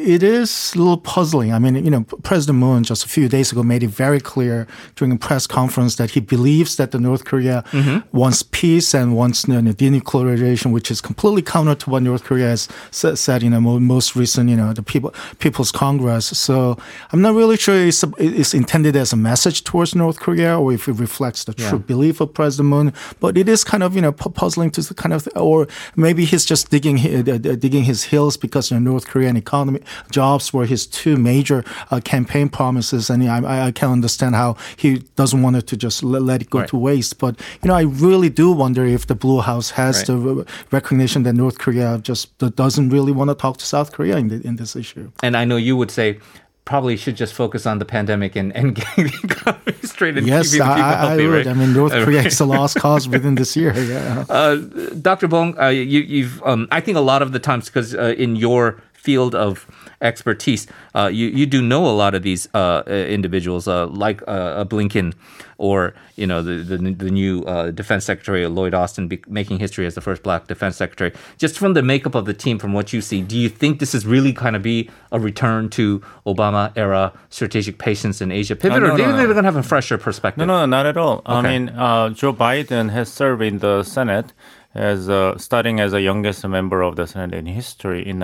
it 0.00 0.22
is 0.22 0.72
a 0.74 0.78
little 0.78 0.96
puzzling. 0.98 1.52
I 1.52 1.58
mean, 1.58 1.74
you 1.84 1.90
know, 1.90 2.02
President 2.22 2.58
Moon 2.58 2.82
just 2.84 3.04
a 3.04 3.08
few 3.08 3.28
days 3.28 3.52
ago 3.52 3.62
made 3.62 3.82
it 3.82 3.88
very 3.90 4.20
clear 4.20 4.66
during 4.96 5.12
a 5.12 5.16
press 5.16 5.46
conference 5.46 5.96
that 5.96 6.10
he 6.10 6.20
believes 6.20 6.76
that 6.76 6.90
the 6.90 6.98
North 6.98 7.24
Korea 7.24 7.62
Mm-hmm. 7.72 8.16
wants 8.16 8.42
peace 8.42 8.94
and 8.94 9.14
wants 9.16 9.46
you 9.48 9.60
know, 9.62 9.72
denuclearization, 9.72 10.72
which 10.72 10.90
is 10.90 11.00
completely 11.00 11.42
counter 11.42 11.74
to 11.74 11.90
what 11.90 12.02
North 12.02 12.24
Korea 12.24 12.48
has 12.48 12.68
sa- 12.90 13.14
said. 13.14 13.42
You 13.42 13.50
know, 13.50 13.60
mo- 13.60 13.78
most 13.80 14.16
recent, 14.16 14.50
you 14.50 14.56
know, 14.56 14.72
the 14.72 14.82
people 14.82 15.14
People's 15.38 15.72
Congress. 15.72 16.26
So 16.38 16.76
I'm 17.12 17.20
not 17.20 17.34
really 17.34 17.56
sure 17.56 17.74
it's, 17.74 18.04
it's 18.18 18.54
intended 18.54 18.96
as 18.96 19.12
a 19.12 19.16
message 19.16 19.64
towards 19.64 19.94
North 19.94 20.18
Korea 20.20 20.58
or 20.58 20.72
if 20.72 20.88
it 20.88 20.92
reflects 20.94 21.44
the 21.44 21.54
true 21.54 21.78
belief 21.78 22.20
of 22.20 22.32
President 22.34 22.68
Moon. 22.68 22.92
But 23.20 23.36
it 23.36 23.48
is 23.48 23.64
kind 23.64 23.82
of 23.82 23.94
you 23.94 24.02
know 24.02 24.12
pu- 24.12 24.30
puzzling 24.30 24.70
to 24.72 24.94
kind 24.94 25.12
of, 25.12 25.28
or 25.36 25.66
maybe 25.96 26.24
he's 26.24 26.44
just 26.44 26.70
digging 26.70 26.98
uh, 26.98 27.22
digging 27.38 27.84
his 27.84 28.04
heels 28.04 28.36
because 28.36 28.70
you 28.70 28.78
know, 28.78 28.90
North 28.92 29.06
Korean 29.06 29.36
economy 29.36 29.80
jobs 30.10 30.52
were 30.52 30.66
his 30.66 30.86
two 30.86 31.16
major 31.16 31.64
uh, 31.90 32.00
campaign 32.04 32.48
promises, 32.48 33.10
and 33.10 33.22
I, 33.28 33.38
I- 33.40 33.66
I 33.66 33.72
can 33.72 33.90
understand 33.90 34.34
how 34.34 34.56
he 34.76 34.98
doesn't 35.16 35.42
want 35.42 35.56
it 35.56 35.66
to 35.68 35.76
just 35.76 36.02
let, 36.02 36.22
let 36.22 36.42
it 36.42 36.50
go 36.50 36.58
Right. 36.60 36.68
to 36.68 36.76
waste. 36.76 37.18
But 37.18 37.38
you 37.62 37.68
know, 37.68 37.74
I 37.74 37.82
really 37.82 38.30
do 38.30 38.50
wonder 38.52 38.84
if 38.84 39.06
the 39.06 39.14
Blue 39.14 39.40
House 39.40 39.70
has 39.70 39.96
Right. 39.98 40.06
the 40.06 40.16
re- 40.16 40.44
recognition 40.70 41.22
that 41.24 41.34
North 41.34 41.58
Korea 41.58 41.98
just 42.02 42.36
doesn't 42.38 42.90
really 42.90 43.12
want 43.12 43.30
to 43.30 43.34
talk 43.34 43.56
to 43.58 43.64
South 43.66 43.92
Korea 43.92 44.16
in, 44.16 44.28
the, 44.28 44.40
in 44.46 44.56
this 44.56 44.74
issue. 44.76 45.10
and 45.22 45.36
I 45.36 45.44
know 45.44 45.56
you 45.56 45.76
would 45.76 45.90
say 45.90 46.18
probably 46.64 46.96
should 46.96 47.16
just 47.16 47.34
focus 47.34 47.66
on 47.66 47.78
the 47.80 47.84
pandemic 47.84 48.36
and, 48.36 48.54
and 48.54 48.74
getting 48.80 49.06
the 49.06 49.20
economy 49.24 49.72
straight 49.82 50.16
and 50.16 50.26
Yes, 50.26 50.52
keeping 50.52 50.66
the 50.68 50.74
people 50.74 50.84
I, 50.84 50.92
I 50.92 50.96
healthy, 51.08 51.26
would. 51.26 51.46
right? 51.46 51.46
I 51.48 51.54
mean, 51.54 51.72
North 51.72 51.92
Korea 51.92 52.22
is 52.22 52.38
a 52.40 52.44
lost 52.44 52.76
cause 52.84 53.08
within 53.08 53.34
this 53.34 53.56
year. 53.56 53.72
Yeah. 53.76 54.24
Uh, 54.28 54.56
Dr. 55.02 55.26
Bong, 55.26 55.58
uh, 55.58 55.68
you, 55.68 56.00
you've, 56.00 56.40
um, 56.44 56.68
I 56.70 56.80
think 56.80 56.96
a 56.96 57.00
lot 57.00 57.22
of 57.22 57.32
the 57.32 57.38
times, 57.40 57.66
because 57.66 57.94
uh, 57.94 58.14
in 58.16 58.36
your 58.36 58.80
field 58.92 59.34
of 59.34 59.66
expertise, 60.00 60.66
uh, 60.94 61.10
you, 61.12 61.28
you 61.28 61.46
do 61.46 61.60
know 61.62 61.86
a 61.86 61.92
lot 61.92 62.14
of 62.14 62.22
these 62.22 62.48
uh, 62.54 62.82
uh, 62.86 62.90
individuals, 62.90 63.68
uh, 63.68 63.86
like 63.86 64.22
uh, 64.26 64.64
Blinken 64.64 65.14
or, 65.58 65.92
you 66.16 66.26
know, 66.26 66.42
the, 66.42 66.54
the, 66.54 66.78
the 66.78 67.10
new 67.10 67.42
uh, 67.44 67.70
defense 67.70 68.06
secretary, 68.06 68.46
Lloyd 68.46 68.72
Austin, 68.72 69.08
be- 69.08 69.22
making 69.28 69.58
history 69.58 69.84
as 69.84 69.94
the 69.94 70.00
first 70.00 70.22
black 70.22 70.46
defense 70.46 70.76
secretary. 70.76 71.12
Just 71.36 71.58
from 71.58 71.74
the 71.74 71.82
makeup 71.82 72.14
of 72.14 72.24
the 72.24 72.32
team, 72.32 72.58
from 72.58 72.72
what 72.72 72.94
you 72.94 73.02
see, 73.02 73.20
do 73.20 73.36
you 73.36 73.50
think 73.50 73.78
this 73.78 73.94
is 73.94 74.06
really 74.06 74.32
kind 74.32 74.56
of 74.56 74.62
be 74.62 74.88
a 75.12 75.20
return 75.20 75.68
to 75.70 76.00
Obama 76.26 76.72
era 76.76 77.12
strategic 77.28 77.78
patience 77.78 78.22
in 78.22 78.32
Asia 78.32 78.56
pivot, 78.56 78.82
Uh, 78.82 78.86
no, 78.86 78.94
or 78.94 78.96
do 78.96 79.02
you 79.02 79.08
no, 79.08 79.16
think 79.16 79.20
no. 79.20 79.26
they're 79.26 79.34
going 79.34 79.44
to 79.44 79.52
have 79.52 79.56
a 79.56 79.62
fresher 79.62 79.98
perspective? 79.98 80.46
No, 80.46 80.60
no, 80.60 80.66
not 80.66 80.86
at 80.86 80.96
all. 80.96 81.20
I 81.26 81.42
mean, 81.42 81.68
uh, 81.70 82.08
Joe 82.10 82.32
Biden 82.32 82.90
has 82.90 83.12
served 83.12 83.42
in 83.42 83.58
the 83.58 83.82
Senate 83.82 84.32
as 84.74 85.10
uh, 85.10 85.36
starting 85.36 85.80
as 85.80 85.92
the 85.92 86.00
youngest 86.00 86.46
member 86.46 86.80
of 86.80 86.96
the 86.96 87.06
Senate 87.06 87.34
in 87.34 87.46
history 87.46 88.06
in 88.06 88.18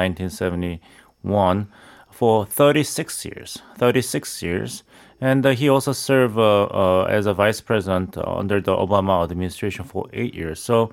1971 1.23 1.69
for 2.11 2.47
36 2.47 3.25
years. 3.25 3.59
36 3.77 4.43
years. 4.43 4.83
And 5.21 5.45
uh, 5.45 5.51
he 5.51 5.69
also 5.69 5.93
served 5.93 6.37
uh, 6.39 6.65
uh, 6.65 7.05
as 7.05 7.27
a 7.27 7.35
vice 7.35 7.61
president 7.61 8.17
uh, 8.17 8.23
under 8.27 8.61
the 8.61 8.75
Obama 8.75 9.23
administration 9.25 9.85
for 9.85 10.09
eight 10.13 10.35
years. 10.35 10.61
So 10.61 10.93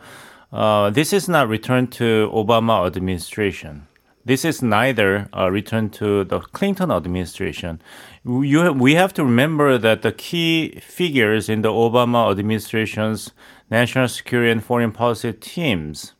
uh, 0.51 0.89
this 0.89 1.13
is 1.13 1.27
not 1.27 1.47
return 1.49 1.87
to 1.87 2.29
Obama 2.33 2.85
administration. 2.85 3.87
This 4.25 4.45
is 4.45 4.61
neither 4.61 5.27
a 5.33 5.51
return 5.51 5.89
to 5.91 6.23
the 6.23 6.39
Clinton 6.39 6.91
administration. 6.91 7.81
You, 8.25 8.71
we 8.71 8.95
have 8.95 9.13
to 9.15 9.25
remember 9.25 9.77
that 9.77 10.01
the 10.01 10.13
key 10.13 10.79
figures 10.79 11.49
in 11.49 11.61
the 11.61 11.71
Obama 11.71 12.31
administration's 12.31 13.31
national 13.69 14.07
security 14.07 14.51
and 14.51 14.63
foreign 14.63 14.93
policy 14.93 15.33
teams 15.33 16.13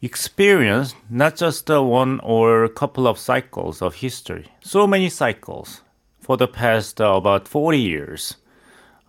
experienced 0.00 0.96
not 1.10 1.36
just 1.36 1.68
one 1.68 2.20
or 2.20 2.64
a 2.64 2.68
couple 2.68 3.06
of 3.06 3.18
cycles 3.18 3.82
of 3.82 3.96
history, 3.96 4.46
so 4.60 4.86
many 4.86 5.08
cycles 5.08 5.82
for 6.20 6.36
the 6.36 6.48
past 6.48 7.00
uh, 7.00 7.14
about 7.14 7.48
40 7.48 7.78
years. 7.78 8.36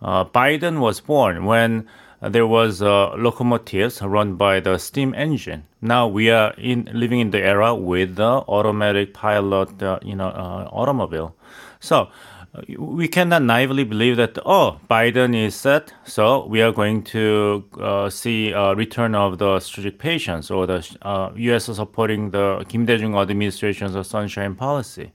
Uh, 0.02 0.24
Biden 0.24 0.80
was 0.80 1.00
born 1.00 1.44
when 1.44 1.86
uh, 2.22 2.28
there 2.28 2.46
was 2.46 2.82
uh, 2.82 3.14
locomotives 3.14 4.02
run 4.02 4.34
by 4.34 4.60
the 4.60 4.78
steam 4.78 5.14
engine. 5.14 5.64
Now 5.80 6.08
we 6.08 6.30
are 6.30 6.54
in 6.54 6.88
living 6.92 7.20
in 7.20 7.30
the 7.30 7.42
era 7.42 7.74
with 7.74 8.16
the 8.16 8.44
automatic 8.48 9.14
pilot, 9.14 9.82
uh, 9.82 9.98
you 10.02 10.16
know, 10.16 10.28
uh, 10.28 10.68
automobile. 10.72 11.36
So 11.78 12.08
we 12.78 13.06
cannot 13.08 13.42
naively 13.42 13.84
believe 13.84 14.16
that 14.16 14.38
oh 14.44 14.80
Biden 14.90 15.36
is 15.36 15.54
set, 15.54 15.92
so 16.04 16.46
we 16.46 16.60
are 16.62 16.72
going 16.72 17.02
to 17.04 17.64
uh, 17.80 18.10
see 18.10 18.50
a 18.50 18.74
return 18.74 19.14
of 19.14 19.38
the 19.38 19.60
strategic 19.60 19.98
patience 19.98 20.50
or 20.50 20.66
the 20.66 20.96
uh, 21.02 21.30
U.S. 21.36 21.64
supporting 21.66 22.30
the 22.30 22.64
Kim 22.68 22.86
Dae-jung 22.86 23.14
administration's 23.16 24.06
sunshine 24.06 24.54
policy 24.56 25.12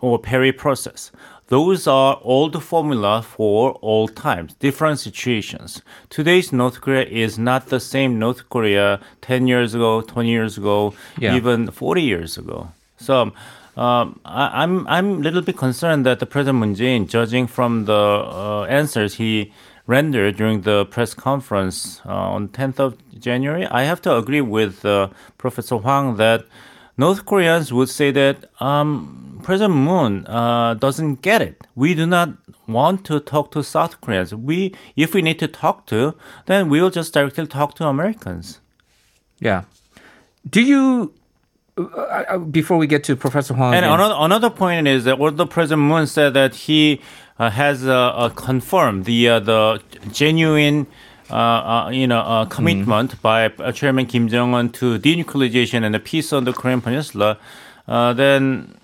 or 0.00 0.18
Perry 0.20 0.52
process. 0.52 1.10
Those 1.48 1.86
are 1.86 2.20
old 2.22 2.62
formula 2.62 3.20
for 3.22 3.72
all 3.82 4.08
times, 4.08 4.54
different 4.54 4.98
situations. 5.00 5.82
Today's 6.08 6.52
North 6.52 6.80
Korea 6.80 7.04
is 7.04 7.38
not 7.38 7.66
the 7.66 7.80
same 7.80 8.18
North 8.18 8.48
Korea 8.48 9.00
10 9.22 9.46
years 9.48 9.74
ago, 9.74 10.00
20 10.00 10.28
years 10.30 10.56
ago, 10.56 10.94
Yeah. 11.18 11.36
even 11.36 11.70
40 11.70 12.00
years 12.02 12.38
ago. 12.38 12.68
So 12.96 13.32
um, 13.76 14.20
I, 14.24 14.62
I'm 14.62 14.86
I'm 14.86 15.12
a 15.14 15.18
little 15.18 15.42
bit 15.42 15.56
concerned 15.56 16.06
that 16.06 16.20
the 16.20 16.26
President 16.26 16.58
Moon 16.58 16.74
Jae-in, 16.74 17.06
judging 17.06 17.46
from 17.46 17.86
the 17.86 17.92
uh, 17.94 18.66
answers 18.68 19.14
he 19.14 19.52
rendered 19.86 20.36
during 20.36 20.62
the 20.62 20.86
press 20.86 21.12
conference 21.14 22.00
uh, 22.06 22.12
on 22.12 22.48
10th 22.48 22.78
of 22.78 23.20
January, 23.20 23.66
I 23.66 23.82
have 23.82 24.00
to 24.02 24.16
agree 24.16 24.40
with 24.40 24.84
uh, 24.84 25.08
Professor 25.36 25.76
Hwang 25.76 26.16
that 26.16 26.46
North 26.96 27.26
Koreans 27.26 27.72
would 27.72 27.88
say 27.88 28.10
that 28.12 28.50
um, 28.62 29.40
President 29.42 29.74
Moon 29.74 30.26
uh, 30.26 30.74
doesn't 30.74 31.22
get 31.22 31.42
it. 31.42 31.66
We 31.74 31.94
do 31.94 32.06
not 32.06 32.30
want 32.66 33.04
to 33.06 33.20
talk 33.20 33.50
to 33.52 33.62
South 33.62 34.00
Koreans. 34.00 34.34
We, 34.34 34.74
if 34.96 35.12
we 35.12 35.20
need 35.20 35.38
to 35.40 35.48
talk 35.48 35.86
to, 35.86 36.14
then 36.46 36.70
we'll 36.70 36.90
just 36.90 37.12
directly 37.12 37.46
talk 37.46 37.74
to 37.74 37.86
Americans. 37.86 38.60
Yeah. 39.38 39.64
Do 40.48 40.62
you, 40.62 41.12
uh, 41.76 42.38
before 42.38 42.76
we 42.78 42.86
get 42.86 43.04
to 43.04 43.16
Professor 43.16 43.54
Hwang, 43.54 43.74
And 43.74 43.84
another 43.84 44.14
another 44.18 44.50
point 44.50 44.86
is 44.86 45.04
that 45.04 45.18
although 45.20 45.46
President 45.46 45.82
Moon 45.82 46.06
said 46.06 46.34
that 46.34 46.54
he 46.54 47.00
uh, 47.38 47.50
has 47.50 47.86
uh, 47.86 47.92
uh, 47.92 48.28
confirmed 48.30 49.04
the 49.04 49.28
uh, 49.28 49.40
the 49.40 49.82
genuine. 50.12 50.86
Uh, 51.30 51.34
uh, 51.36 51.88
you 51.90 52.06
know, 52.06 52.18
uh, 52.20 52.44
commitment 52.44 53.20
by 53.22 53.46
uh, 53.46 53.72
Chairman 53.72 54.04
Kim 54.04 54.28
Jong 54.28 54.52
Un 54.54 54.68
to 54.72 54.98
denuclearization 54.98 55.82
and 55.82 55.94
the 55.94 55.98
peace 55.98 56.34
on 56.34 56.44
the 56.44 56.52
Korean 56.52 56.82
Peninsula, 56.82 57.38
uh, 57.88 58.12
then 58.12 58.74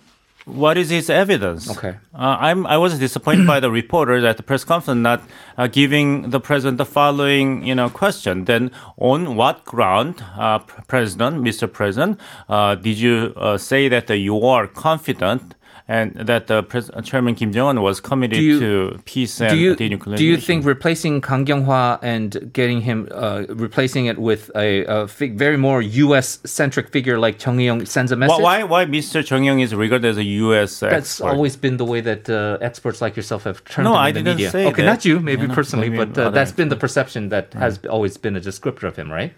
what 0.54 0.76
is 0.76 0.90
his 0.90 1.09
evidence? 1.09 1.71
Okay. 1.71 1.97
Uh, 2.14 2.37
I'm, 2.38 2.66
I 2.66 2.76
was 2.76 2.99
disappointed 2.99 3.47
by 3.47 3.61
the 3.61 3.71
reporter 3.80 4.25
at 4.26 4.37
the 4.37 4.42
press 4.42 4.64
conference 4.64 4.99
not 4.99 5.23
uh, 5.57 5.66
giving 5.66 6.30
the 6.30 6.40
president 6.40 6.78
the 6.78 6.85
following, 6.85 7.64
you 7.64 7.75
know, 7.75 7.88
question. 7.88 8.45
Then, 8.45 8.71
on 8.97 9.37
what 9.37 9.64
ground, 9.64 10.25
uh, 10.37 10.59
President, 10.59 11.42
Mr. 11.42 11.73
President, 11.73 12.21
uh, 12.49 12.75
did 12.75 12.99
you 12.99 13.33
uh, 13.37 13.59
say 13.59 13.88
that 13.88 14.11
uh, 14.11 14.14
you 14.14 14.45
are 14.45 14.66
confident 14.66 15.54
and 15.97 16.14
that 16.30 16.47
the 16.47 16.59
pres- 16.62 16.90
uh, 16.94 17.00
Chairman 17.02 17.35
Kim 17.35 17.50
Jong 17.52 17.68
Un 17.76 17.82
was 17.82 17.97
committed 18.11 18.38
you- 18.38 18.61
to 18.64 18.73
peace 19.12 19.35
and 19.40 19.50
do 19.50 19.56
you 19.64 19.73
denuclearization? 19.75 20.16
do 20.23 20.25
you 20.32 20.37
think 20.49 20.64
replacing 20.64 21.14
Kang 21.28 21.44
Kyung-hwa 21.49 21.99
and 22.14 22.30
getting 22.59 22.80
him 22.88 22.99
uh, 23.11 23.42
replacing 23.66 24.04
it 24.06 24.16
with 24.28 24.42
a, 24.54 24.85
a 24.97 25.09
fig, 25.09 25.37
very 25.44 25.56
more 25.66 25.80
U.S. 26.04 26.28
centric 26.44 26.87
figure 26.97 27.18
like 27.18 27.35
Chung 27.44 27.56
Eui-yong 27.59 27.80
sends 27.87 28.12
a 28.12 28.16
message? 28.23 28.40
why, 28.49 28.62
why 28.62 28.82
Mr. 28.87 29.25
Chung 29.28 29.42
Eui-yong 29.42 29.61
is 29.66 29.75
regarded 29.75 30.06
as 30.12 30.16
a 30.16 30.28
U.S. 30.47 30.70
That's 30.80 30.94
expert? 31.20 31.28
always 31.35 31.56
been 31.56 31.76
the 31.76 31.85
way 31.92 32.00
that 32.11 32.23
uh, 32.30 32.59
experts 32.68 33.00
like 33.04 33.16
yourself 33.16 33.42
have 33.44 33.59
turned 33.64 33.85
No, 33.88 33.92
him 33.94 33.99
I 33.99 34.09
in 34.09 34.14
the 34.14 34.20
didn't 34.20 34.37
media. 34.37 34.50
say 34.50 34.66
okay, 34.66 34.82
that. 34.82 34.92
not 34.92 35.04
you, 35.04 35.18
maybe 35.18 35.47
personally, 35.49 35.90
maybe 35.90 36.04
but 36.12 36.18
uh, 36.18 36.30
that's 36.30 36.52
been 36.52 36.68
the 36.68 36.76
perception 36.87 37.30
that 37.35 37.52
has 37.54 37.80
always 37.87 38.16
been 38.16 38.37
a 38.37 38.40
descriptor 38.50 38.85
of 38.85 38.94
him, 38.97 39.11
right? 39.11 39.32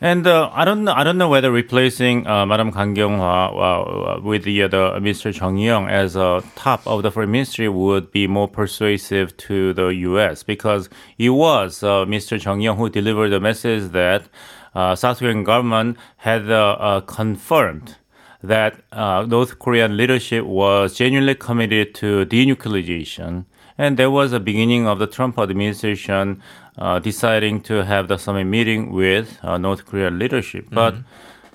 And 0.00 0.28
uh, 0.28 0.48
I 0.52 0.64
don't 0.64 0.84
know. 0.84 0.92
I 0.92 1.02
don't 1.02 1.18
know 1.18 1.28
whether 1.28 1.50
replacing 1.50 2.24
uh, 2.24 2.46
Madam 2.46 2.70
Kang 2.70 2.94
Kyung-hwa 2.94 4.18
uh, 4.18 4.20
with 4.20 4.44
the, 4.44 4.62
uh, 4.62 4.68
Mr. 5.00 5.34
Chung 5.34 5.56
Eui-yong 5.56 5.88
as 5.88 6.14
a 6.14 6.40
top 6.54 6.86
of 6.86 7.02
the 7.02 7.10
foreign 7.10 7.32
ministry 7.32 7.68
would 7.68 8.12
be 8.12 8.28
more 8.28 8.46
persuasive 8.46 9.36
to 9.38 9.72
the 9.72 9.88
U.S. 9.88 10.44
because 10.44 10.88
it 11.18 11.30
was 11.30 11.82
uh, 11.82 12.04
Mr. 12.06 12.40
Chung 12.40 12.60
Eui-yong 12.60 12.76
who 12.76 12.88
delivered 12.88 13.30
the 13.30 13.40
message 13.40 13.90
that 13.90 14.28
uh, 14.72 14.94
South 14.94 15.18
Korean 15.18 15.42
government 15.42 15.96
had 16.18 16.48
uh, 16.48 16.76
uh, 16.78 17.00
confirmed 17.00 17.96
that 18.40 18.80
uh, 18.92 19.26
North 19.26 19.58
Korean 19.58 19.96
leadership 19.96 20.44
was 20.44 20.94
genuinely 20.96 21.34
committed 21.34 21.92
to 21.96 22.24
denuclearization. 22.26 23.46
And 23.76 23.96
there 23.96 24.10
was 24.10 24.32
a 24.32 24.38
beginning 24.38 24.86
of 24.86 25.00
the 25.00 25.08
Trump 25.08 25.38
administration 25.38 26.40
uh, 26.78 26.98
deciding 26.98 27.60
to 27.62 27.84
have 27.84 28.08
the 28.08 28.18
summit 28.18 28.44
meeting 28.44 28.92
with 28.92 29.38
uh, 29.42 29.58
North 29.58 29.84
Korean 29.84 30.18
leadership. 30.18 30.66
But 30.70 30.94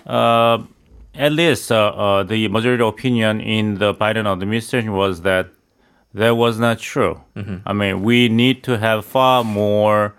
uh, 0.06 0.64
at 1.16 1.32
least 1.32 1.72
uh, 1.72 1.88
uh, 1.88 2.24
the 2.24 2.48
majority 2.50 2.84
opinion 2.84 3.42
in 3.42 3.76
the 3.76 3.94
Biden 3.94 4.32
administration 4.32 4.92
was 4.94 5.22
that 5.22 5.48
that 6.14 6.32
was 6.32 6.60
not 6.60 6.80
true. 6.80 7.22
I 7.66 7.74
mean, 7.74 8.04
we 8.04 8.30
need 8.30 8.64
to 8.66 8.78
have 8.78 9.06
far 9.06 9.44
more 9.44 10.14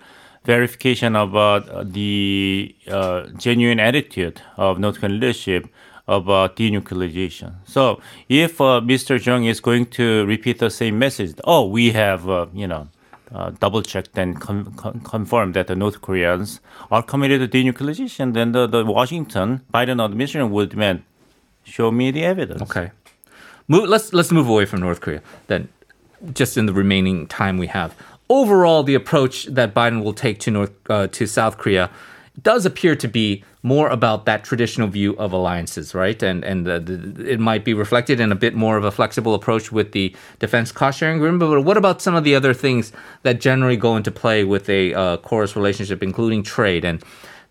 verification 0.44 1.14
about 1.16 1.92
the 1.92 2.74
uh, 2.88 3.28
genuine 3.38 3.80
attitude 3.80 4.40
of 4.56 4.78
North 4.78 4.98
Korean 4.98 5.20
leadership 5.20 5.68
about 6.06 6.56
denuclearization. 6.56 7.54
So, 7.64 8.00
if 8.28 8.60
uh, 8.60 8.80
Mr. 8.84 9.24
Jung 9.24 9.44
is 9.44 9.60
going 9.60 9.86
to 9.86 10.26
repeat 10.26 10.58
the 10.58 10.70
same 10.70 10.98
message, 10.98 11.34
oh, 11.44 11.66
we 11.66 11.92
have, 11.92 12.28
uh, 12.28 12.46
you 12.52 12.66
know, 12.66 12.88
uh, 13.34 13.50
double 13.60 13.82
checked 13.82 14.16
and 14.16 14.40
con- 14.40 14.72
con- 14.76 15.00
confirmed 15.00 15.54
that 15.54 15.66
the 15.66 15.76
North 15.76 16.00
Koreans 16.00 16.60
are 16.90 17.02
committed 17.02 17.38
to 17.40 17.48
denuclearization, 17.58 18.32
then 18.32 18.52
the, 18.52 18.66
the 18.66 18.84
Washington 18.84 19.62
Biden 19.72 20.02
administration 20.02 20.50
would 20.50 20.70
demand, 20.70 21.02
show 21.64 21.90
me 21.90 22.10
the 22.10 22.24
evidence. 22.24 22.62
Okay. 22.62 22.92
Move, 23.66 23.88
let's 23.88 24.12
let's 24.12 24.30
move 24.30 24.48
away 24.48 24.66
from 24.66 24.80
North 24.80 25.00
Korea 25.00 25.22
then. 25.48 25.68
Just 26.32 26.56
in 26.56 26.64
the 26.64 26.72
remaining 26.72 27.26
time 27.26 27.58
we 27.58 27.66
have, 27.66 27.94
overall, 28.30 28.82
the 28.82 28.94
approach 28.94 29.44
that 29.46 29.74
Biden 29.74 30.02
will 30.02 30.14
take 30.14 30.38
to 30.40 30.50
North 30.50 30.72
uh, 30.88 31.06
to 31.08 31.26
South 31.26 31.58
Korea 31.58 31.90
does 32.42 32.66
appear 32.66 32.96
to 32.96 33.06
be 33.06 33.44
more 33.62 33.88
about 33.88 34.26
that 34.26 34.44
traditional 34.44 34.88
view 34.88 35.16
of 35.16 35.32
alliances, 35.32 35.94
right? 35.94 36.22
And 36.22 36.44
and 36.44 36.66
the, 36.66 36.80
the, 36.80 37.32
it 37.32 37.40
might 37.40 37.64
be 37.64 37.74
reflected 37.74 38.20
in 38.20 38.32
a 38.32 38.34
bit 38.34 38.54
more 38.54 38.76
of 38.76 38.84
a 38.84 38.90
flexible 38.90 39.34
approach 39.34 39.70
with 39.70 39.92
the 39.92 40.14
defense 40.38 40.72
cost 40.72 40.98
sharing 40.98 41.16
agreement. 41.16 41.40
But 41.40 41.62
what 41.62 41.76
about 41.76 42.02
some 42.02 42.14
of 42.14 42.24
the 42.24 42.34
other 42.34 42.52
things 42.52 42.92
that 43.22 43.40
generally 43.40 43.76
go 43.76 43.96
into 43.96 44.10
play 44.10 44.44
with 44.44 44.68
a 44.68 44.94
uh, 44.94 45.16
KORUS 45.18 45.54
relationship, 45.54 46.02
including 46.02 46.42
trade 46.42 46.84
and 46.84 47.02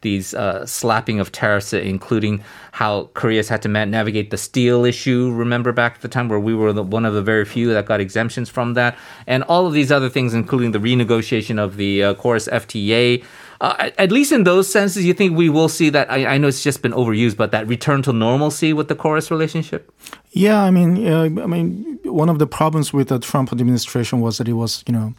these 0.03 0.33
uh, 0.35 0.65
slapping 0.65 1.19
of 1.19 1.31
tariffs, 1.31 1.73
including 1.73 2.43
how 2.73 3.09
Korea's 3.15 3.49
had 3.49 3.63
to 3.63 3.69
navigate 3.69 4.29
the 4.29 4.37
steel 4.37 4.85
issue. 4.85 5.31
Remember 5.33 5.71
back 5.71 5.95
at 5.95 6.01
the 6.01 6.07
time 6.07 6.29
where 6.29 6.39
we 6.39 6.53
were 6.53 6.71
the, 6.71 6.83
one 6.83 7.05
of 7.05 7.15
the 7.15 7.23
very 7.23 7.45
few 7.45 7.73
that 7.73 7.87
got 7.87 7.99
exemptions 7.99 8.49
from 8.49 8.75
that, 8.75 8.95
and 9.25 9.43
all 9.43 9.65
of 9.65 9.73
these 9.73 9.91
other 9.91 10.09
things, 10.09 10.33
including 10.35 10.71
the 10.71 10.79
renegotiation 10.79 11.57
of 11.57 11.77
the 11.77 12.03
uh, 12.03 12.13
KORUS 12.13 12.47
FTA. 12.49 13.23
Uh, 13.63 13.75
at, 13.79 13.97
at 13.97 14.11
least 14.11 14.33
in 14.33 14.43
those 14.43 14.69
senses, 14.69 15.05
you 15.05 15.13
think 15.13 15.37
we 15.37 15.47
will 15.47 15.69
see 15.69 15.89
that? 15.89 16.11
I, 16.11 16.25
I 16.33 16.37
know 16.37 16.49
it's 16.49 16.61
just 16.61 16.81
been 16.81 16.91
overused, 16.91 17.37
but 17.37 17.51
that 17.51 17.65
return 17.65 18.01
to 18.01 18.11
normalcy 18.11 18.73
with 18.73 18.89
the 18.89 18.95
KORUS 18.95 19.31
relationship. 19.31 19.89
Yeah, 20.33 20.61
I 20.61 20.69
mean, 20.69 21.07
uh, 21.07 21.23
I 21.23 21.47
mean, 21.47 21.97
one 22.03 22.27
of 22.27 22.39
the 22.39 22.45
problems 22.45 22.91
with 22.91 23.07
the 23.07 23.19
Trump 23.19 23.53
administration 23.53 24.19
was 24.19 24.37
that 24.39 24.49
it 24.49 24.53
was, 24.53 24.83
you 24.85 24.93
know, 24.93 25.13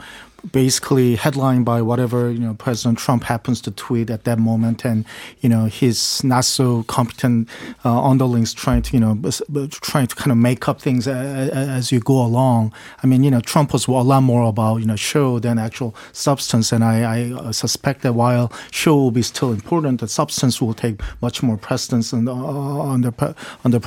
basically 0.53 1.17
headlined 1.17 1.65
by 1.65 1.81
whatever 1.81 2.31
you 2.31 2.39
know 2.39 2.55
President 2.55 2.99
Trump 2.99 3.25
happens 3.25 3.61
to 3.63 3.71
tweet 3.71 4.11
at 4.11 4.25
that 4.25 4.39
moment, 4.39 4.85
and 4.85 5.05
you 5.41 5.49
know 5.49 5.67
his 5.67 6.23
not 6.23 6.45
so 6.45 6.83
competent 6.85 7.49
uh, 7.85 8.03
underlings 8.03 8.53
trying 8.53 8.83
to 8.83 8.93
you 8.97 9.01
know 9.01 9.19
trying 9.71 10.07
to 10.07 10.17
kind 10.17 10.33
of 10.33 10.37
make 10.37 10.69
up 10.69 10.81
things 10.81 11.07
as 11.07 11.93
you 11.93 12.01
go 12.01 12.25
along. 12.25 12.73
I 13.03 13.07
mean, 13.07 13.25
you 13.25 13.31
know, 13.31 13.41
Trump 13.41 13.73
was 13.73 13.87
a 13.87 13.93
lot 13.93 14.23
more 14.23 14.49
about 14.49 14.77
you 14.79 14.87
know 14.87 14.97
show 14.97 15.39
than 15.39 15.59
actual 15.59 15.95
substance, 16.13 16.73
and 16.73 16.85
I, 16.85 17.49
I 17.49 17.51
suspect 17.53 18.03
that 18.03 18.15
while 18.15 18.34
show 18.71 18.95
will 18.97 19.11
be 19.11 19.23
still 19.23 19.53
important, 19.53 20.01
the 20.01 20.09
substance 20.09 20.61
will 20.61 20.75
take 20.75 20.97
much 21.21 21.43
more 21.43 21.57
precedence 21.57 22.13
under 22.13 22.33
under 22.95 23.13
uh, 23.19 23.33
uh, 23.65 23.69
the 23.69 23.81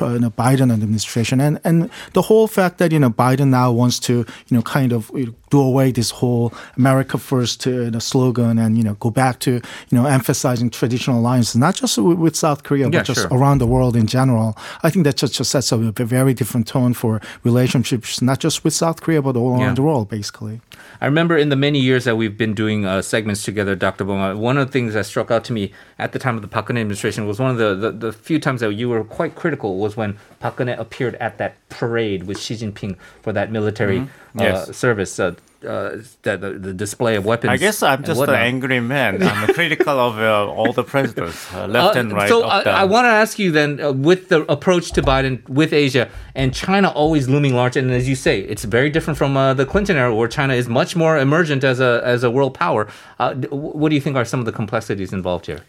Biden 0.43 0.69
administration, 0.77 1.41
and 1.41 1.59
and 1.63 1.89
the 2.13 2.23
whole 2.29 2.47
fact 2.47 2.77
that 2.79 2.91
you 2.91 2.99
know 2.99 3.09
Biden 3.09 3.49
now 3.49 3.71
wants 3.71 3.99
to 4.07 4.13
you 4.47 4.53
know 4.55 4.61
kind 4.61 4.91
of 4.93 5.11
do 5.49 5.59
away 5.59 5.91
this 5.91 6.11
whole 6.11 6.53
America 6.75 7.17
first 7.17 7.65
you 7.65 7.91
know, 7.91 7.99
slogan 7.99 8.57
and 8.57 8.77
you 8.77 8.83
know 8.83 8.95
go 8.95 9.09
back 9.09 9.39
to 9.39 9.51
you 9.53 9.61
know 9.91 10.05
emphasizing 10.05 10.69
traditional 10.69 11.19
alliances, 11.19 11.55
not 11.55 11.75
just 11.75 11.97
with, 11.97 12.35
South 12.37 12.63
Korea 12.63 12.85
yeah, 12.85 12.99
but 12.99 13.05
just 13.05 13.21
sure. 13.21 13.29
around 13.31 13.57
the 13.57 13.65
world 13.65 13.95
in 13.95 14.05
general. 14.05 14.55
I 14.83 14.91
think 14.91 15.05
that 15.05 15.17
just, 15.17 15.33
just 15.33 15.49
sets 15.49 15.71
a 15.71 15.77
very 15.77 16.33
different 16.33 16.67
tone 16.67 16.93
for 16.93 17.19
relationships, 17.43 18.21
not 18.21 18.39
just 18.39 18.63
with 18.63 18.73
South 18.73 19.01
Korea 19.01 19.21
but 19.21 19.35
all 19.35 19.59
around 19.59 19.75
the 19.75 19.81
world, 19.81 20.09
basically. 20.09 20.61
I 21.01 21.05
remember 21.05 21.37
in 21.37 21.49
the 21.49 21.55
many 21.55 21.79
years 21.79 22.05
that 22.05 22.15
we've 22.15 22.37
been 22.37 22.53
doing 22.53 22.85
uh, 22.85 23.01
segments 23.01 23.43
together, 23.43 23.75
Dr. 23.75 24.03
Bong, 24.03 24.39
one 24.39 24.57
of 24.57 24.67
the 24.67 24.71
things 24.71 24.93
that 24.93 25.05
struck 25.05 25.31
out 25.31 25.43
to 25.45 25.53
me 25.53 25.71
at 25.99 26.11
the 26.11 26.19
time 26.19 26.35
of 26.35 26.41
the 26.41 26.47
Park 26.47 26.67
Geun-hye 26.67 26.81
administration 26.81 27.27
was 27.27 27.39
one 27.39 27.51
of 27.51 27.57
the, 27.57 27.75
the, 27.75 27.91
the 27.91 28.13
few 28.13 28.39
times 28.39 28.61
that 28.61 28.73
you 28.73 28.89
were 28.89 29.03
quite 29.03 29.35
critical 29.35 29.77
was 29.77 29.95
when 29.95 30.17
Park 30.39 30.57
Geun-hye 30.57 30.73
appeared 30.73 31.15
at 31.15 31.37
that 31.37 31.55
parade 31.69 32.23
with 32.23 32.39
Xi 32.39 32.55
Jinping 32.55 32.97
for 33.21 33.31
that 33.33 33.51
military 33.51 33.97
Mm-hmm. 33.97 34.26
Uh, 34.39 34.43
Yes. 34.43 34.75
service, 34.77 35.19
uh, 35.19 35.33
uh, 35.67 35.97
that 36.21 36.39
the, 36.41 36.51
the 36.67 36.73
display 36.73 37.15
of 37.15 37.25
weapons. 37.25 37.49
I 37.51 37.57
guess 37.57 37.81
I'm 37.81 38.03
just 38.03 38.21
an 38.21 38.29
angry 38.29 38.79
man. 38.79 39.23
I'm 39.23 39.51
critical 39.53 39.99
of 39.99 40.19
uh, 40.19 40.47
all 40.57 40.71
the 40.71 40.83
presidents, 40.83 41.51
uh, 41.53 41.65
left 41.75 41.95
Uh, 41.95 41.99
and 41.99 42.13
right. 42.13 42.29
So 42.29 42.43
I. 42.43 42.61
I 42.61 42.83
want 42.83 43.05
to 43.05 43.09
ask 43.09 43.39
you 43.39 43.49
then, 43.51 43.79
uh, 43.81 43.91
with 43.91 44.29
the 44.29 44.39
approach 44.51 44.91
to 44.91 45.01
Biden 45.01 45.47
with 45.49 45.73
Asia 45.73 46.09
and 46.35 46.53
China 46.53 46.89
always 46.89 47.27
looming 47.27 47.55
large, 47.55 47.75
and 47.75 47.89
as 47.91 48.07
you 48.07 48.15
say, 48.15 48.41
it's 48.41 48.65
very 48.65 48.89
different 48.91 49.17
from 49.17 49.35
uh, 49.35 49.53
the 49.55 49.65
Clinton 49.65 49.97
era, 49.97 50.13
where 50.13 50.27
China 50.27 50.53
is 50.53 50.67
much 50.69 50.95
more 50.95 51.17
emergent 51.17 51.63
as 51.63 51.79
a 51.79 52.01
as 52.03 52.23
a 52.23 52.29
world 52.29 52.53
power. 52.53 52.87
Uh, 53.19 53.33
what 53.79 53.89
do 53.89 53.95
you 53.95 54.01
think 54.01 54.15
are 54.15 54.25
some 54.25 54.39
of 54.39 54.45
the 54.45 54.51
complexities 54.61 55.11
involved 55.11 55.45
here? 55.47 55.61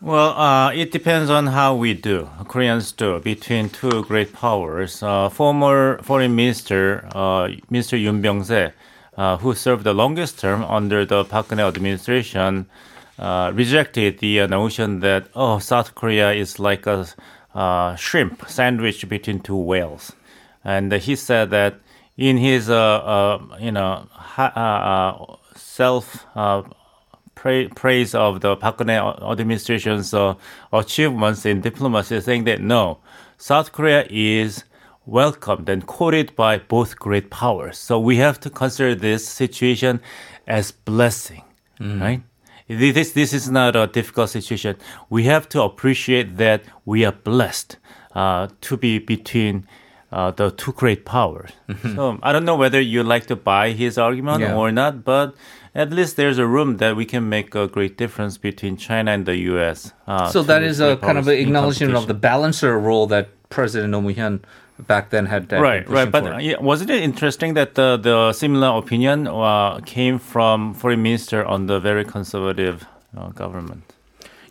Well, 0.00 0.38
uh, 0.38 0.70
it 0.72 0.92
depends 0.92 1.30
on 1.30 1.46
how 1.46 1.74
we 1.76 1.94
do, 1.94 2.28
Koreans 2.46 2.92
do, 2.92 3.20
between 3.20 3.70
two 3.70 4.02
great 4.04 4.32
powers. 4.34 5.02
Uh, 5.02 5.30
former 5.30 5.98
foreign 6.02 6.36
minister, 6.36 7.08
uh, 7.14 7.48
Mr. 7.70 7.98
Yoon 7.98 8.20
Byung-se, 8.20 8.72
uh, 9.16 9.38
who 9.38 9.54
served 9.54 9.84
the 9.84 9.94
longest 9.94 10.38
term 10.38 10.62
under 10.64 11.06
the 11.06 11.24
Park 11.24 11.48
Geun-hye 11.48 11.68
administration, 11.68 12.66
uh, 13.18 13.50
rejected 13.54 14.18
the 14.18 14.40
uh, 14.40 14.46
notion 14.46 15.00
that, 15.00 15.28
oh, 15.34 15.58
South 15.58 15.94
Korea 15.94 16.32
is 16.32 16.58
like 16.58 16.86
a 16.86 17.96
shrimp 17.96 18.46
sandwiched 18.48 19.08
between 19.08 19.40
two 19.40 19.56
whales. 19.56 20.12
And 20.64 20.92
he 20.92 21.16
said 21.16 21.50
that 21.50 21.80
in 22.18 22.36
his, 22.36 22.68
you 22.68 23.72
know, 23.72 24.06
ha- 24.10 25.38
self 25.54 26.26
pra- 27.44 27.68
praise 27.74 28.14
of 28.14 28.40
the 28.40 28.56
Park 28.56 28.78
Geun-hye 28.78 29.30
administration's 29.32 30.14
uh, 30.14 30.34
achievements 30.72 31.44
in 31.44 31.60
diplomacy, 31.60 32.20
saying 32.20 32.44
that 32.44 32.60
no, 32.60 32.98
South 33.36 33.70
Korea 33.70 34.06
is 34.08 34.64
welcomed 35.06 35.68
and 35.68 35.86
quoted 35.86 36.34
by 36.34 36.56
both 36.58 36.98
great 36.98 37.28
powers. 37.30 37.76
So 37.76 38.00
we 38.00 38.16
have 38.16 38.40
to 38.40 38.48
consider 38.50 38.94
this 38.94 39.28
situation 39.28 40.00
as 40.46 40.72
blessing, 40.72 41.42
right? 42.00 42.22
This 42.66 43.12
this 43.12 43.34
is 43.34 43.50
not 43.50 43.76
a 43.76 43.86
difficult 43.86 44.30
situation. 44.30 44.76
We 45.10 45.24
have 45.24 45.44
to 45.50 45.62
appreciate 45.62 46.38
that 46.38 46.62
we 46.86 47.04
are 47.04 47.12
blessed 47.12 47.76
uh, 48.14 48.48
to 48.62 48.76
be 48.78 48.98
between. 48.98 49.66
Uh, 50.14 50.30
the 50.30 50.46
two 50.62 50.72
great 50.82 51.02
powers. 51.04 51.50
So 51.96 52.02
I 52.22 52.30
don't 52.32 52.44
know 52.50 52.54
whether 52.64 52.80
you 52.92 53.02
like 53.14 53.26
to 53.32 53.36
buy 53.52 53.66
his 53.82 53.98
argument 53.98 54.38
Yeah. 54.40 54.54
or 54.60 54.70
not, 54.70 54.92
but 55.02 55.34
at 55.74 55.90
least 55.90 56.14
there's 56.16 56.38
a 56.38 56.46
room 56.46 56.76
that 56.82 56.94
we 56.94 57.04
can 57.04 57.28
make 57.28 57.48
a 57.56 57.66
great 57.66 57.94
difference 58.02 58.38
between 58.38 58.76
China 58.76 59.10
and 59.10 59.26
the 59.26 59.36
U.S. 59.52 59.78
Uh, 60.06 60.30
So 60.30 60.42
that 60.50 60.62
is 60.62 60.78
a 60.78 60.96
kind 61.06 61.18
of 61.18 61.26
an 61.26 61.34
acknowledgement 61.44 61.94
of 61.98 62.06
the 62.06 62.14
balancer 62.14 62.78
role 62.78 63.06
that 63.08 63.26
President 63.50 63.92
Oh 63.94 64.00
Moo-hyun 64.00 64.38
back 64.86 65.10
then 65.10 65.26
had. 65.26 65.50
Right, 65.50 65.82
right. 65.88 66.10
But 66.10 66.22
uh, 66.26 66.38
yeah, 66.38 66.60
wasn't 66.60 66.90
it 66.90 67.02
interesting 67.02 67.54
that 67.54 67.74
the, 67.74 67.98
the 68.08 68.32
similar 68.32 68.70
opinion 68.78 69.26
uh, 69.26 69.80
came 69.84 70.18
from 70.32 70.74
foreign 70.74 71.02
minister 71.02 71.44
on 71.44 71.66
the 71.66 71.80
very 71.80 72.04
conservative 72.04 72.86
uh, 73.18 73.30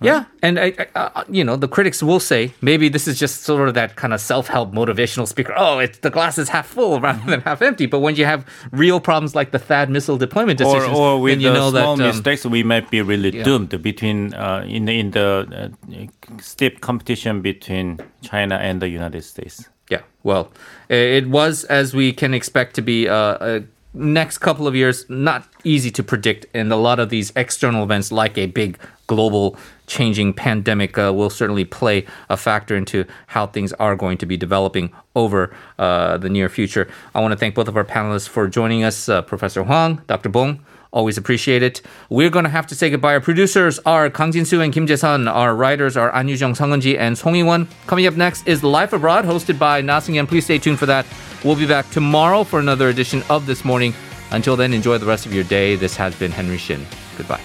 government? 0.03 0.27
Yeah, 0.41 0.47
and 0.47 0.59
I, 0.59 0.87
I, 0.95 0.99
uh, 0.99 1.23
you 1.29 1.43
know 1.43 1.55
the 1.55 1.67
critics 1.67 2.03
will 2.03 2.19
say 2.19 2.53
maybe 2.61 2.89
this 2.89 3.07
is 3.07 3.19
just 3.19 3.43
sort 3.43 3.67
of 3.67 3.73
that 3.73 3.95
kind 3.95 4.13
of 4.13 4.21
self-help 4.21 4.71
motivational 4.71 5.27
speaker. 5.27 5.53
Oh, 5.55 5.79
it's 5.79 5.99
the 5.99 6.09
glass 6.09 6.37
is 6.37 6.49
half 6.49 6.67
full 6.67 6.99
rather 6.99 7.23
than 7.29 7.41
half 7.41 7.61
empty. 7.61 7.85
But 7.85 7.99
when 7.99 8.15
you 8.15 8.25
have 8.25 8.45
real 8.71 8.99
problems 8.99 9.35
like 9.35 9.51
the 9.51 9.59
THAAD 9.59 9.89
missile 9.89 10.17
deployment 10.17 10.61
Or, 10.61 10.75
decisions, 10.75 10.97
or 10.97 11.21
with 11.21 11.33
then 11.33 11.41
you 11.41 11.49
the 11.49 11.53
know 11.55 11.69
small 11.71 11.95
that 11.95 12.03
um, 12.03 12.07
mistakes, 12.09 12.45
we 12.45 12.63
might 12.63 12.89
be 12.89 13.01
really 13.01 13.35
yeah. 13.35 13.43
doomed 13.43 13.81
between 13.81 14.33
uh, 14.33 14.65
in 14.67 14.85
the, 14.85 14.99
in 14.99 15.11
the 15.11 15.71
uh, 15.89 16.39
steep 16.39 16.81
competition 16.81 17.41
between 17.41 17.99
China 18.21 18.55
and 18.55 18.81
the 18.81 18.89
United 18.89 19.23
States. 19.23 19.69
Yeah, 19.89 20.01
well, 20.23 20.51
it 20.89 21.27
was 21.27 21.65
as 21.65 21.93
we 21.93 22.13
can 22.13 22.33
expect 22.33 22.75
to 22.75 22.81
be. 22.81 23.07
Uh, 23.07 23.15
uh, 23.15 23.59
next 23.93 24.39
couple 24.39 24.67
of 24.67 24.75
years 24.75 25.05
not 25.09 25.47
easy 25.63 25.91
to 25.91 26.03
predict, 26.03 26.45
and 26.53 26.71
a 26.71 26.75
lot 26.75 26.99
of 26.99 27.09
these 27.09 27.31
external 27.35 27.83
events, 27.83 28.11
like 28.11 28.37
a 28.37 28.47
big 28.47 28.77
global 29.07 29.57
changing 29.87 30.33
pandemic, 30.33 30.97
uh, 30.97 31.11
will 31.13 31.29
certainly 31.29 31.65
play 31.65 32.05
a 32.29 32.37
factor 32.37 32.75
into 32.75 33.05
how 33.27 33.45
things 33.45 33.73
are 33.73 33.95
going 33.95 34.17
to 34.17 34.25
be 34.25 34.37
developing 34.37 34.91
over 35.15 35.55
uh, 35.77 36.17
the 36.17 36.29
near 36.29 36.49
future. 36.49 36.87
I 37.13 37.21
want 37.21 37.31
to 37.31 37.37
thank 37.37 37.55
both 37.55 37.67
of 37.67 37.77
our 37.77 37.85
panelists 37.85 38.27
for 38.27 38.47
joining 38.47 38.83
us, 38.83 39.09
uh, 39.09 39.21
Professor 39.21 39.63
Hwang, 39.63 40.01
Dr. 40.07 40.29
Bong. 40.29 40.65
Always 40.93 41.17
appreciate 41.17 41.63
it. 41.63 41.81
We're 42.11 42.29
going 42.29 42.45
to 42.45 42.51
have 42.51 42.67
to 42.67 42.75
say 42.75 42.91
goodbye. 42.91 43.15
Our 43.15 43.19
producers 43.19 43.79
are 43.79 44.11
Kang 44.11 44.31
Jin-soo 44.31 44.61
and 44.61 44.71
Kim 44.71 44.85
Jae-sun. 44.85 45.27
Our 45.27 45.55
writers 45.55 45.97
are 45.97 46.13
An 46.15 46.27
Yu-jung, 46.27 46.53
Sung 46.53 46.69
Eun-ji, 46.69 46.99
and 46.99 47.17
Song 47.17 47.35
Yi-won. 47.35 47.67
Coming 47.87 48.05
up 48.05 48.15
next 48.15 48.47
is 48.47 48.63
Life 48.63 48.93
Abroad, 48.93 49.25
hosted 49.25 49.57
by 49.57 49.81
Na. 49.81 49.99
Please 49.99 50.45
stay 50.45 50.59
tuned 50.59 50.77
for 50.77 50.85
that. 50.85 51.07
We'll 51.43 51.55
be 51.55 51.65
back 51.65 51.89
tomorrow 51.89 52.43
for 52.43 52.59
another 52.59 52.89
edition 52.89 53.23
of 53.27 53.47
This 53.47 53.65
Morning. 53.65 53.95
Until 54.29 54.55
then, 54.55 54.71
enjoy 54.71 54.99
the 54.99 55.07
rest 55.07 55.25
of 55.25 55.33
your 55.33 55.43
day. 55.45 55.75
This 55.75 55.95
has 55.95 56.15
been 56.15 56.31
Henry 56.31 56.59
Shin. 56.59 56.85
Goodbye. 57.17 57.41